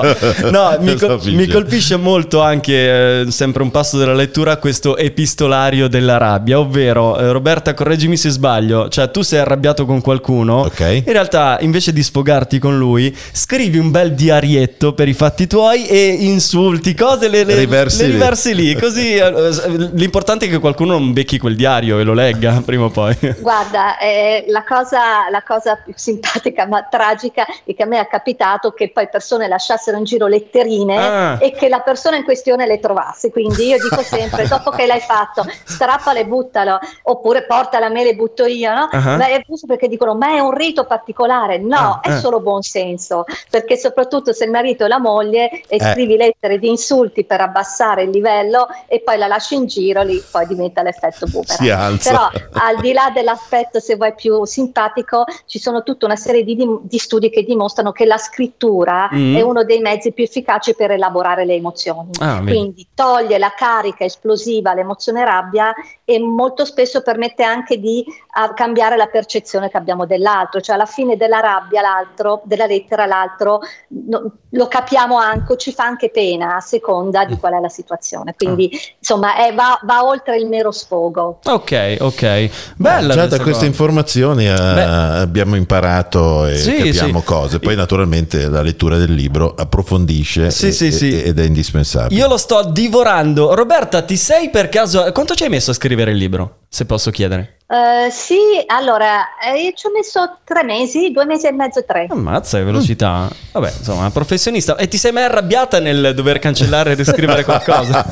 No, 0.50 0.76
mi, 0.80 0.94
col- 0.96 1.20
mi 1.24 1.46
colpisce 1.46 1.96
molto 1.96 2.40
anche, 2.40 3.20
eh, 3.26 3.30
sempre 3.30 3.62
un 3.62 3.70
passo 3.70 3.98
della 3.98 4.14
lettura, 4.14 4.56
questo 4.56 4.96
epistolario 4.96 5.88
della 5.88 6.16
rabbia, 6.16 6.58
ovvero, 6.58 7.18
eh, 7.18 7.32
Roberta, 7.32 7.74
correggimi 7.74 8.16
se 8.16 8.30
sbaglio, 8.30 8.88
cioè 8.88 9.10
tu 9.10 9.20
sei 9.20 9.40
arrabbiato 9.40 9.84
con 9.84 10.00
qualcuno, 10.00 10.60
Ok. 10.60 10.80
in 11.04 11.12
realtà 11.12 11.58
invece 11.60 11.92
di 11.92 12.02
sfogarti 12.02 12.58
con 12.58 12.78
lui, 12.78 13.14
scrivi 13.32 13.72
scrivi 13.74 13.78
un 13.78 13.90
bel 13.90 14.14
diarietto 14.14 14.94
per 14.94 15.08
i 15.08 15.12
fatti 15.14 15.46
tuoi 15.48 15.86
e 15.86 16.06
insulti 16.20 16.94
cose, 16.94 17.28
le, 17.28 17.42
le- 17.44 17.56
Riversi 17.56 18.02
le 18.02 18.06
lì. 18.06 18.12
riversi 18.12 18.54
lì. 18.54 18.74
Così 18.76 19.14
eh, 19.16 19.90
l'importante 19.94 20.46
è 20.46 20.48
che 20.48 20.58
qualcuno 20.58 20.92
non 20.92 21.12
becchi 21.12 21.38
quel 21.38 21.56
diario 21.56 21.98
e 21.98 22.04
lo 22.04 22.12
legga 22.12 22.62
prima 22.64 22.84
o 22.84 22.90
poi. 22.90 23.16
Guarda, 23.40 23.98
eh, 23.98 24.44
la, 24.48 24.62
cosa, 24.64 25.28
la 25.30 25.42
cosa 25.42 25.76
più 25.82 25.92
simpatica 25.96 26.66
ma 26.66 26.86
tragica 26.88 27.44
è 27.64 27.74
che 27.74 27.82
a 27.82 27.86
me 27.86 27.98
è 28.00 28.06
capitato 28.06 28.70
che 28.72 28.90
poi 28.92 29.08
persone 29.08 29.48
lasciassero 29.48 29.96
in 29.98 30.04
giro 30.04 30.26
letterine 30.26 30.96
Ah. 30.96 31.38
e 31.40 31.50
che 31.52 31.68
la 31.68 31.80
persona 31.80 32.16
in 32.16 32.24
questione 32.24 32.66
le 32.66 32.78
trovasse. 32.78 33.30
Quindi 33.30 33.66
io 33.66 33.78
dico 33.82 34.02
sempre, 34.04 34.46
dopo 34.46 34.70
che 34.70 34.86
l'hai 34.86 35.00
fatto, 35.00 35.44
strappale 35.64 36.20
e 36.20 36.26
buttalo, 36.26 36.78
oppure 37.04 37.44
portala 37.44 37.86
a 37.86 37.90
me 37.90 38.04
le 38.04 38.14
butto 38.14 38.44
io, 38.46 38.72
no? 38.72 38.88
Ah. 38.92 39.16
Ma 39.16 39.26
è 39.26 39.42
giusto 39.46 39.66
perché 39.66 39.88
dicono, 39.88 40.14
ma 40.14 40.28
è 40.28 40.38
un 40.38 40.54
rito 40.54 40.84
particolare. 40.84 41.58
No, 41.58 41.72
Ah, 41.94 42.00
è 42.02 42.10
ah. 42.12 42.18
solo 42.18 42.40
buon 42.40 42.62
senso, 42.62 43.24
perché 43.64 43.76
soprattutto 43.76 44.32
se 44.32 44.44
il 44.44 44.50
marito 44.50 44.84
e 44.84 44.88
la 44.88 44.98
moglie 44.98 45.48
e 45.66 45.76
Eh. 45.76 45.92
scrivi 45.92 46.16
lettere 46.16 46.58
di 46.58 46.68
insulti 46.68 47.24
per 47.24 47.40
abbassare 47.40 48.02
il 48.02 48.10
livello 48.10 48.68
e 48.86 49.00
poi 49.00 49.16
la 49.16 49.26
lasci 49.26 49.54
in 49.54 49.66
giro, 49.66 50.02
lì 50.02 50.22
poi 50.30 50.46
diventa 50.46 50.82
l'effetto 50.82 51.26
boomerang. 51.26 51.58
Però 52.02 52.28
al 52.52 52.76
di 52.80 52.92
là 52.92 53.10
dell'aspetto, 53.12 53.80
se 53.80 53.96
vuoi, 53.96 54.14
più 54.14 54.44
simpatico, 54.44 55.24
ci 55.46 55.58
sono 55.58 55.82
tutta 55.82 56.06
una 56.06 56.16
serie 56.16 56.44
di, 56.44 56.56
di 56.82 56.98
studi 56.98 57.30
che 57.30 57.42
dimostrano 57.42 57.92
che 57.92 58.04
la 58.04 58.18
scrittura 58.18 59.08
Mm. 59.14 59.36
è 59.36 59.40
uno 59.42 59.64
dei 59.64 59.80
mezzi 59.80 60.12
più 60.12 60.24
efficaci 60.24 60.74
per 60.74 60.90
elaborare 60.90 61.44
le 61.44 61.54
emozioni. 61.54 62.10
Ah. 62.20 62.40
Quindi 62.40 62.86
toglie 62.94 63.38
la 63.38 63.52
carica 63.56 64.04
esplosiva, 64.04 64.74
l'emozione 64.74 65.24
rabbia 65.24 65.72
e 66.04 66.18
molto 66.18 66.64
spesso 66.64 67.02
permette 67.02 67.42
anche 67.42 67.78
di 67.78 68.04
ah, 68.32 68.52
cambiare 68.52 68.96
la 68.96 69.06
percezione 69.06 69.70
che 69.70 69.76
abbiamo 69.76 70.04
dell'altro, 70.06 70.60
cioè 70.60 70.74
alla 70.74 70.86
fine 70.86 71.16
della 71.16 71.40
rabbia 71.40 71.80
l'altro, 71.80 72.40
della 72.44 72.66
lettera 72.66 73.06
l'altro 73.06 73.43
no- 73.88 74.32
lo 74.50 74.68
capiamo 74.68 75.16
anche, 75.18 75.56
ci 75.56 75.72
fa 75.72 75.84
anche 75.84 76.10
pena 76.10 76.56
a 76.56 76.60
seconda 76.60 77.24
di 77.24 77.36
qual 77.36 77.54
è 77.54 77.60
la 77.60 77.68
situazione. 77.68 78.34
Quindi 78.36 78.70
insomma 78.98 79.36
è- 79.36 79.52
va, 79.54 79.78
va 79.82 80.04
oltre 80.04 80.36
il 80.38 80.46
mero 80.46 80.70
sfogo. 80.70 81.40
Ok, 81.44 81.96
ok. 82.00 82.50
Bella 82.76 83.14
Già 83.14 83.26
da 83.26 83.36
queste 83.36 83.52
cosa. 83.52 83.64
informazioni 83.66 84.46
eh, 84.48 84.54
Beh. 84.54 84.82
abbiamo 84.82 85.56
imparato 85.56 86.46
e 86.46 86.56
Sì, 86.56 86.74
capiamo 86.76 87.20
sì. 87.20 87.24
cose. 87.24 87.58
Poi, 87.58 87.74
naturalmente, 87.76 88.48
la 88.48 88.62
lettura 88.62 88.96
del 88.96 89.12
libro 89.12 89.54
approfondisce 89.56 90.50
Sì, 90.50 90.68
e- 90.68 90.72
sì, 90.72 90.86
e- 90.86 90.92
sì. 90.92 91.22
ed 91.22 91.38
è 91.38 91.44
indispensabile. 91.44 92.18
Io 92.20 92.28
lo 92.28 92.36
sto 92.36 92.62
divorando. 92.64 93.54
Roberta, 93.54 94.02
ti 94.02 94.16
sei 94.16 94.50
per 94.50 94.68
caso. 94.68 95.10
Quanto 95.12 95.34
ci 95.34 95.42
hai 95.44 95.48
messo 95.50 95.70
a 95.70 95.74
scrivere 95.74 96.10
il 96.12 96.16
libro? 96.16 96.58
Se 96.68 96.84
posso 96.86 97.10
chiedere. 97.10 97.58
Eh, 97.74 98.08
sì, 98.08 98.62
allora 98.66 99.36
eh, 99.38 99.72
ci 99.74 99.88
ho 99.88 99.90
messo 99.90 100.38
tre 100.44 100.62
mesi, 100.62 101.10
due 101.10 101.24
mesi 101.24 101.48
e 101.48 101.52
mezzo, 101.52 101.84
tre. 101.84 102.06
Ammazza, 102.08 102.58
che 102.58 102.64
velocità. 102.64 103.28
Vabbè, 103.50 103.72
insomma, 103.78 104.08
professionista. 104.10 104.76
E 104.76 104.86
ti 104.86 104.96
sei 104.96 105.10
mai 105.10 105.24
arrabbiata 105.24 105.80
nel 105.80 106.14
dover 106.14 106.38
cancellare 106.38 106.92
e 106.92 106.94
riscrivere 106.94 107.42
qualcosa? 107.44 108.04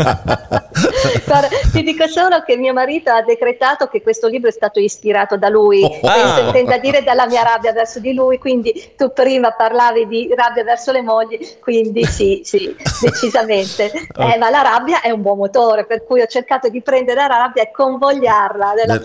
Guarda, 1.25 1.48
ti 1.70 1.83
dico 1.85 2.09
solo 2.09 2.42
che 2.42 2.57
mio 2.57 2.72
marito 2.72 3.11
ha 3.11 3.22
decretato 3.22 3.87
che 3.87 4.03
questo 4.03 4.27
libro 4.27 4.48
è 4.48 4.53
stato 4.53 4.81
ispirato 4.81 5.37
da 5.37 5.48
lui, 5.48 5.81
penso 6.01 6.40
ah. 6.40 6.46
intenda 6.46 6.79
dire 6.79 7.05
dalla 7.05 7.27
mia 7.27 7.42
rabbia 7.42 7.72
verso 7.72 8.01
di 8.01 8.14
lui, 8.14 8.38
quindi 8.38 8.92
tu 8.96 9.12
prima 9.12 9.53
parlavi 9.53 10.09
di 10.09 10.33
rabbia 10.35 10.64
verso 10.64 10.90
le 10.90 11.03
mogli, 11.03 11.38
quindi 11.61 12.05
sì, 12.05 12.40
sì, 12.44 12.75
decisamente. 13.01 13.92
Eh, 13.92 14.38
ma 14.38 14.51
la 14.51 14.62
rabbia 14.62 15.01
è 15.01 15.11
un 15.11 15.22
buon 15.22 15.38
motore, 15.38 15.87
per 15.87 16.05
cui 16.05 16.20
ho 16.20 16.27
cercato 16.27 16.68
di 16.68 16.83
prendere 16.83 17.20
la 17.20 17.37
rabbia 17.37 17.62
e 17.62 17.70
convogliarla 17.70 18.72
nella 18.72 18.94
Nel- 18.94 19.03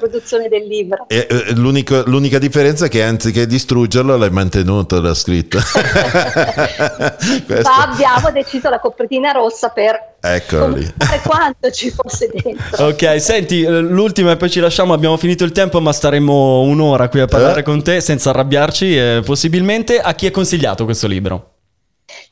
del 0.50 0.66
libro. 0.68 1.06
E, 1.08 1.28
eh, 1.30 1.54
l'unico- 1.56 2.04
l'unica 2.06 2.38
differenza 2.40 2.86
è 2.86 2.90
che 2.90 3.04
anziché 3.04 3.46
distruggerlo 3.48 4.16
l'hai 4.18 4.30
mantenuto, 4.30 5.00
l'ha 5.02 5.14
scritto. 5.14 5.60
Questo- 7.46 7.70
Ma 7.70 7.90
abbiamo 7.90 8.32
deciso 8.32 8.70
la 8.70 8.80
copertina 8.80 9.32
rossa 9.32 9.70
per 9.70 10.16
comunicare 10.48 11.22
quanto 11.24 11.72
ci 11.72 11.90
fosse 11.92 12.30
dentro. 12.34 12.86
ok, 12.88 13.22
senti, 13.22 13.62
eh, 13.64 13.80
l'ultima 13.80 14.32
e 14.32 14.38
poi 14.38 14.50
ci 14.50 14.60
lasciamo. 14.60 14.94
Abbiamo 14.94 15.18
finito 15.18 15.44
il 15.44 15.52
tempo, 15.52 15.80
ma 15.82 15.92
staremo 15.94 16.62
un'ora 16.62 17.08
qui 17.10 17.20
a 17.22 17.26
parlare 17.28 17.62
Eh. 17.62 17.64
con 17.64 17.82
te 17.84 18.02
senza 18.02 18.30
arrabbiarci. 18.32 18.98
eh, 18.98 19.22
possibilmente 19.26 20.00
a 20.00 20.14
chi 20.14 20.26
è 20.26 20.32
consigliato 20.32 20.84
questo 20.86 21.08
libro? 21.08 21.57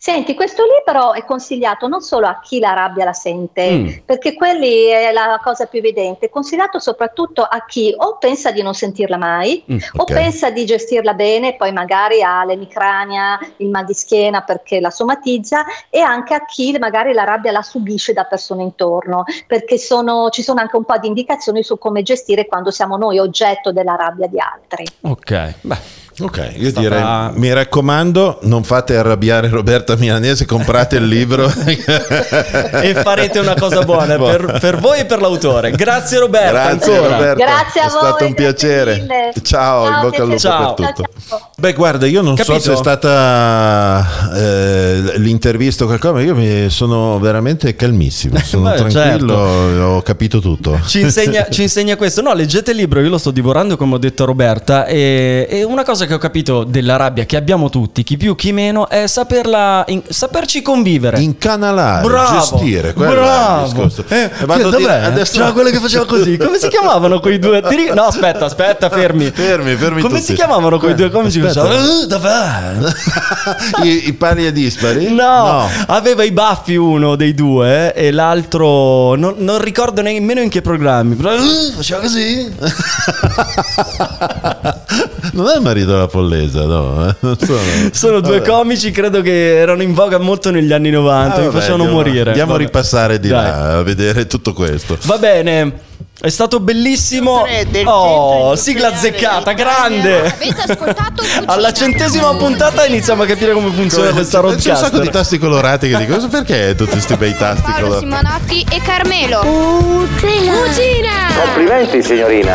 Senti, 0.05 0.35
questo 0.35 0.61
libro 0.65 1.13
è 1.13 1.25
consigliato 1.25 1.87
non 1.87 1.99
solo 1.99 2.27
a 2.27 2.39
chi 2.39 2.59
la 2.59 2.73
rabbia 2.73 3.05
la 3.05 3.13
sente, 3.13 3.71
Mm. 3.71 3.87
perché 4.05 4.35
quelli 4.35 4.83
è 4.85 5.11
la 5.11 5.39
cosa 5.43 5.65
più 5.65 5.79
evidente, 5.79 6.27
è 6.27 6.29
consigliato 6.29 6.77
soprattutto 6.77 7.41
a 7.41 7.65
chi 7.65 7.91
o 7.97 8.17
pensa 8.19 8.51
di 8.51 8.61
non 8.61 8.75
sentirla 8.75 9.17
mai, 9.17 9.63
Mm, 9.67 9.77
o 9.95 10.03
ok. 10.03 10.13
pensa 10.13 10.51
di 10.51 10.63
gestirla 10.63 11.15
bene, 11.15 11.55
poi 11.55 11.71
magari 11.71 12.21
ha 12.21 12.45
l'emicrania, 12.45 13.39
il 13.57 13.69
mal 13.69 13.83
di 13.83 13.95
schiena 13.95 14.41
perché 14.41 14.79
la 14.79 14.91
somatizza, 14.91 15.65
e 15.89 16.01
anche 16.01 16.35
a 16.35 16.45
chi 16.45 16.77
magari 16.77 17.11
la 17.11 17.23
rabbia 17.23 17.51
la 17.51 17.63
subisce 17.63 18.13
da 18.13 18.25
persone 18.25 18.61
intorno, 18.61 19.23
perché 19.47 19.79
sono- 19.79 20.29
ci 20.29 20.43
sono 20.43 20.59
anche 20.59 20.75
un 20.75 20.83
po' 20.85 20.99
di 20.99 21.07
indicazioni 21.07 21.63
su 21.63 21.79
come 21.79 22.03
gestire 22.03 22.45
quando 22.45 22.69
siamo 22.69 22.95
noi 22.95 23.17
oggetto 23.17 23.71
della 23.71 23.95
rabbia 23.95 24.27
di 24.27 24.39
altri. 24.39 24.85
Ok, 25.01 25.53
beh. 25.61 26.03
Ok, 26.17 26.54
io 26.56 26.69
Stata- 26.69 26.80
direi, 26.80 27.04
mi 27.34 27.51
raccomando, 27.51 28.39
non 28.43 28.63
fate 28.63 28.95
arrabbiare 28.95 29.49
Roberta 29.49 29.97
Milanese, 29.97 30.45
comprate 30.45 30.95
il 30.95 31.08
libro. 31.08 31.51
e 31.65 32.93
farete 32.95 33.39
una 33.39 33.56
cosa 33.56 33.82
buona 33.84 34.15
per, 34.17 34.58
per 34.62 34.80
voi 34.80 34.99
e 34.99 35.06
per 35.06 35.19
l'autore. 35.19 35.71
Grazie 35.71 36.19
Roberta 36.19 36.51
Grazie 36.71 36.93
ancora. 36.93 37.17
Roberta, 37.17 37.43
Grazie 37.45 37.82
a 37.82 37.86
è 37.86 37.89
stato 37.89 38.15
voi, 38.19 38.28
un 38.28 38.34
piacere. 38.34 38.95
mille. 38.95 39.34
Ciao, 39.41 39.88
in 39.88 39.99
bocca 40.01 40.21
al 40.21 40.28
lupo 40.28 40.39
Ciao. 40.39 40.73
per 40.73 40.93
tutto. 40.93 41.01
Ciao, 41.28 41.39
ciao. 41.39 41.49
Beh, 41.65 41.73
guarda, 41.73 42.06
io 42.06 42.21
non 42.21 42.36
Capito? 42.36 42.60
so 42.60 42.60
se 42.60 42.73
è 42.73 42.75
stata 42.75 44.06
eh, 44.36 45.17
l'intervista 45.17 45.84
o 45.84 45.88
qualcosa, 45.88 46.13
ma 46.13 46.21
io 46.21 46.36
mi 46.36 46.69
sono 46.69 47.17
veramente 47.17 47.75
calmissimo, 47.75 48.38
sono 48.38 48.69
Beh, 48.69 48.75
tranquillo, 48.75 49.34
certo. 49.36 49.82
ho 49.84 50.01
capito 50.04 50.39
tutto. 50.39 50.80
Ci 50.86 50.99
insegna, 51.01 51.47
ci 51.49 51.63
insegna 51.63 51.95
questo. 51.95 52.21
No, 52.21 52.36
leggete 52.36 52.69
il 52.69 52.78
libro, 52.78 53.01
io 53.01 53.10
lo 53.10 53.17
sto 53.17 53.32
divorando 53.32 53.78
come 53.78 53.95
ho 53.95 53.97
detto 53.97 54.21
a 54.21 54.25
Roberta. 54.28 54.86
E, 54.86 55.47
e 55.49 55.63
una 55.63 55.84
cosa 55.84 56.06
che 56.06 56.13
ho 56.13 56.19
capito 56.19 56.63
della 56.65 56.97
rabbia 56.97 57.25
che 57.25 57.36
abbiamo 57.36 57.69
tutti, 57.71 58.04
chi 58.04 58.15
più 58.15 58.36
chi 58.36 58.51
meno, 58.51 58.88
è 58.88 59.08
saperla, 59.08 59.86
in- 59.88 60.04
saperci 60.08 60.62
convivere. 60.62 61.19
Incanalare, 61.19 62.06
Bravo, 62.06 62.38
gestire, 62.38 62.93
bravo. 62.93 63.63
discorso. 63.65 64.04
Eh, 64.08 64.30
Vado 64.45 64.69
dov'è? 64.69 65.01
adesso- 65.04 65.39
C'era 65.39 65.51
quello 65.51 65.71
che 65.71 65.80
faceva 65.80 66.06
così. 66.06 66.38
Come 66.38 66.60
si 66.60 66.67
chiamavano 66.67 67.19
quei 67.19 67.39
due? 67.39 67.63
No, 67.91 68.04
aspetta, 68.04 68.45
aspetta, 68.45 68.88
fermi. 68.91 69.32
Fermi, 69.34 69.73
fermi 69.75 70.01
Come 70.01 70.19
tutti. 70.19 70.25
si 70.28 70.34
chiamavano 70.36 70.78
quei 70.78 70.93
due 70.93 71.10
che 71.10 71.13
Aspetta. 71.17 71.54
Facevano? 71.61 72.01
"Eh, 72.01 72.07
dov'è? 72.07 72.73
I, 73.87 74.07
i 74.07 74.13
pari 74.13 74.45
e 74.47 74.51
dispari? 74.51 75.13
No, 75.13 75.69
aveva 75.87 76.23
i 76.23 76.31
baffi 76.31 76.75
uno 76.75 77.15
dei 77.15 77.33
due 77.33 77.93
e 77.93 78.11
l'altro 78.11 79.15
non, 79.15 79.35
non 79.37 79.59
ricordo 79.61 80.01
nemmeno 80.01 80.41
in 80.41 80.49
che 80.49 80.61
programmi. 80.61 81.15
Però 81.15 81.33
"Eh, 81.33 81.71
faceva 81.75 82.01
così. 82.01 82.53
non 85.33 85.47
è 85.49 85.55
il 85.55 85.61
marito 85.61 85.91
della 85.91 86.07
Pollesa, 86.07 86.65
no? 86.65 87.07
eh? 87.09 87.15
Sono. 87.45 87.59
Sono 87.91 88.19
due 88.21 88.39
Vabbè. 88.39 88.49
comici, 88.49 88.91
credo 88.91 89.21
che 89.21 89.57
erano 89.57 89.81
in 89.81 89.93
voga 89.93 90.17
molto 90.17 90.51
negli 90.51 90.71
anni 90.73 90.89
90. 90.89 91.35
Ah, 91.35 91.39
mi 91.45 91.51
facevano 91.51 91.85
morire. 91.85 92.29
Andiamo 92.29 92.55
a 92.55 92.57
ripassare 92.57 93.19
di 93.19 93.27
Dai. 93.29 93.43
là 93.43 93.77
a 93.77 93.83
vedere 93.83 94.27
tutto 94.27 94.53
questo. 94.53 94.97
Va 95.03 95.17
bene. 95.17 95.93
È 96.25 96.29
stato 96.29 96.59
bellissimo. 96.59 97.45
Oh, 97.83 98.55
sigla 98.55 98.88
azzeccata, 98.88 99.51
grande. 99.51 100.25
Avete 100.25 100.71
ascoltato 100.71 101.21
Cucina? 101.21 101.43
Alla 101.45 101.71
centesima 101.71 102.33
puntata 102.33 102.83
iniziamo 102.83 103.21
a 103.21 103.25
capire 103.27 103.53
come 103.53 103.71
funziona 103.71 104.09
questa 104.09 104.41
C'è 104.41 104.71
un 104.71 104.75
sacco 104.75 104.97
di 104.97 105.09
tasti 105.11 105.38
colorati 105.38 105.88
che 105.88 105.97
dico, 105.97 106.27
perché 106.27 106.73
tutti 106.75 106.93
questi 106.93 107.15
bei 107.15 107.35
tasti 107.38 107.69
Paolo 107.69 107.99
colorati? 107.99 108.05
Simonotti 108.05 108.65
e 108.71 108.81
Carmelo. 108.81 109.39
Cucina. 109.41 110.53
Cucina! 110.55 111.43
Complimenti 111.43 112.01
signorina. 112.01 112.53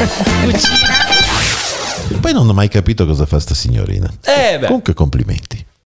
Poi 2.20 2.33
non 2.33 2.48
ho 2.48 2.52
mai 2.52 2.66
capito 2.66 3.06
cosa 3.06 3.24
fa 3.24 3.38
sta 3.38 3.54
signorina. 3.54 4.11
Eh 4.24 4.59
beh. 4.59 4.66
Comunque 4.66 4.94
complimenti. 4.94 5.64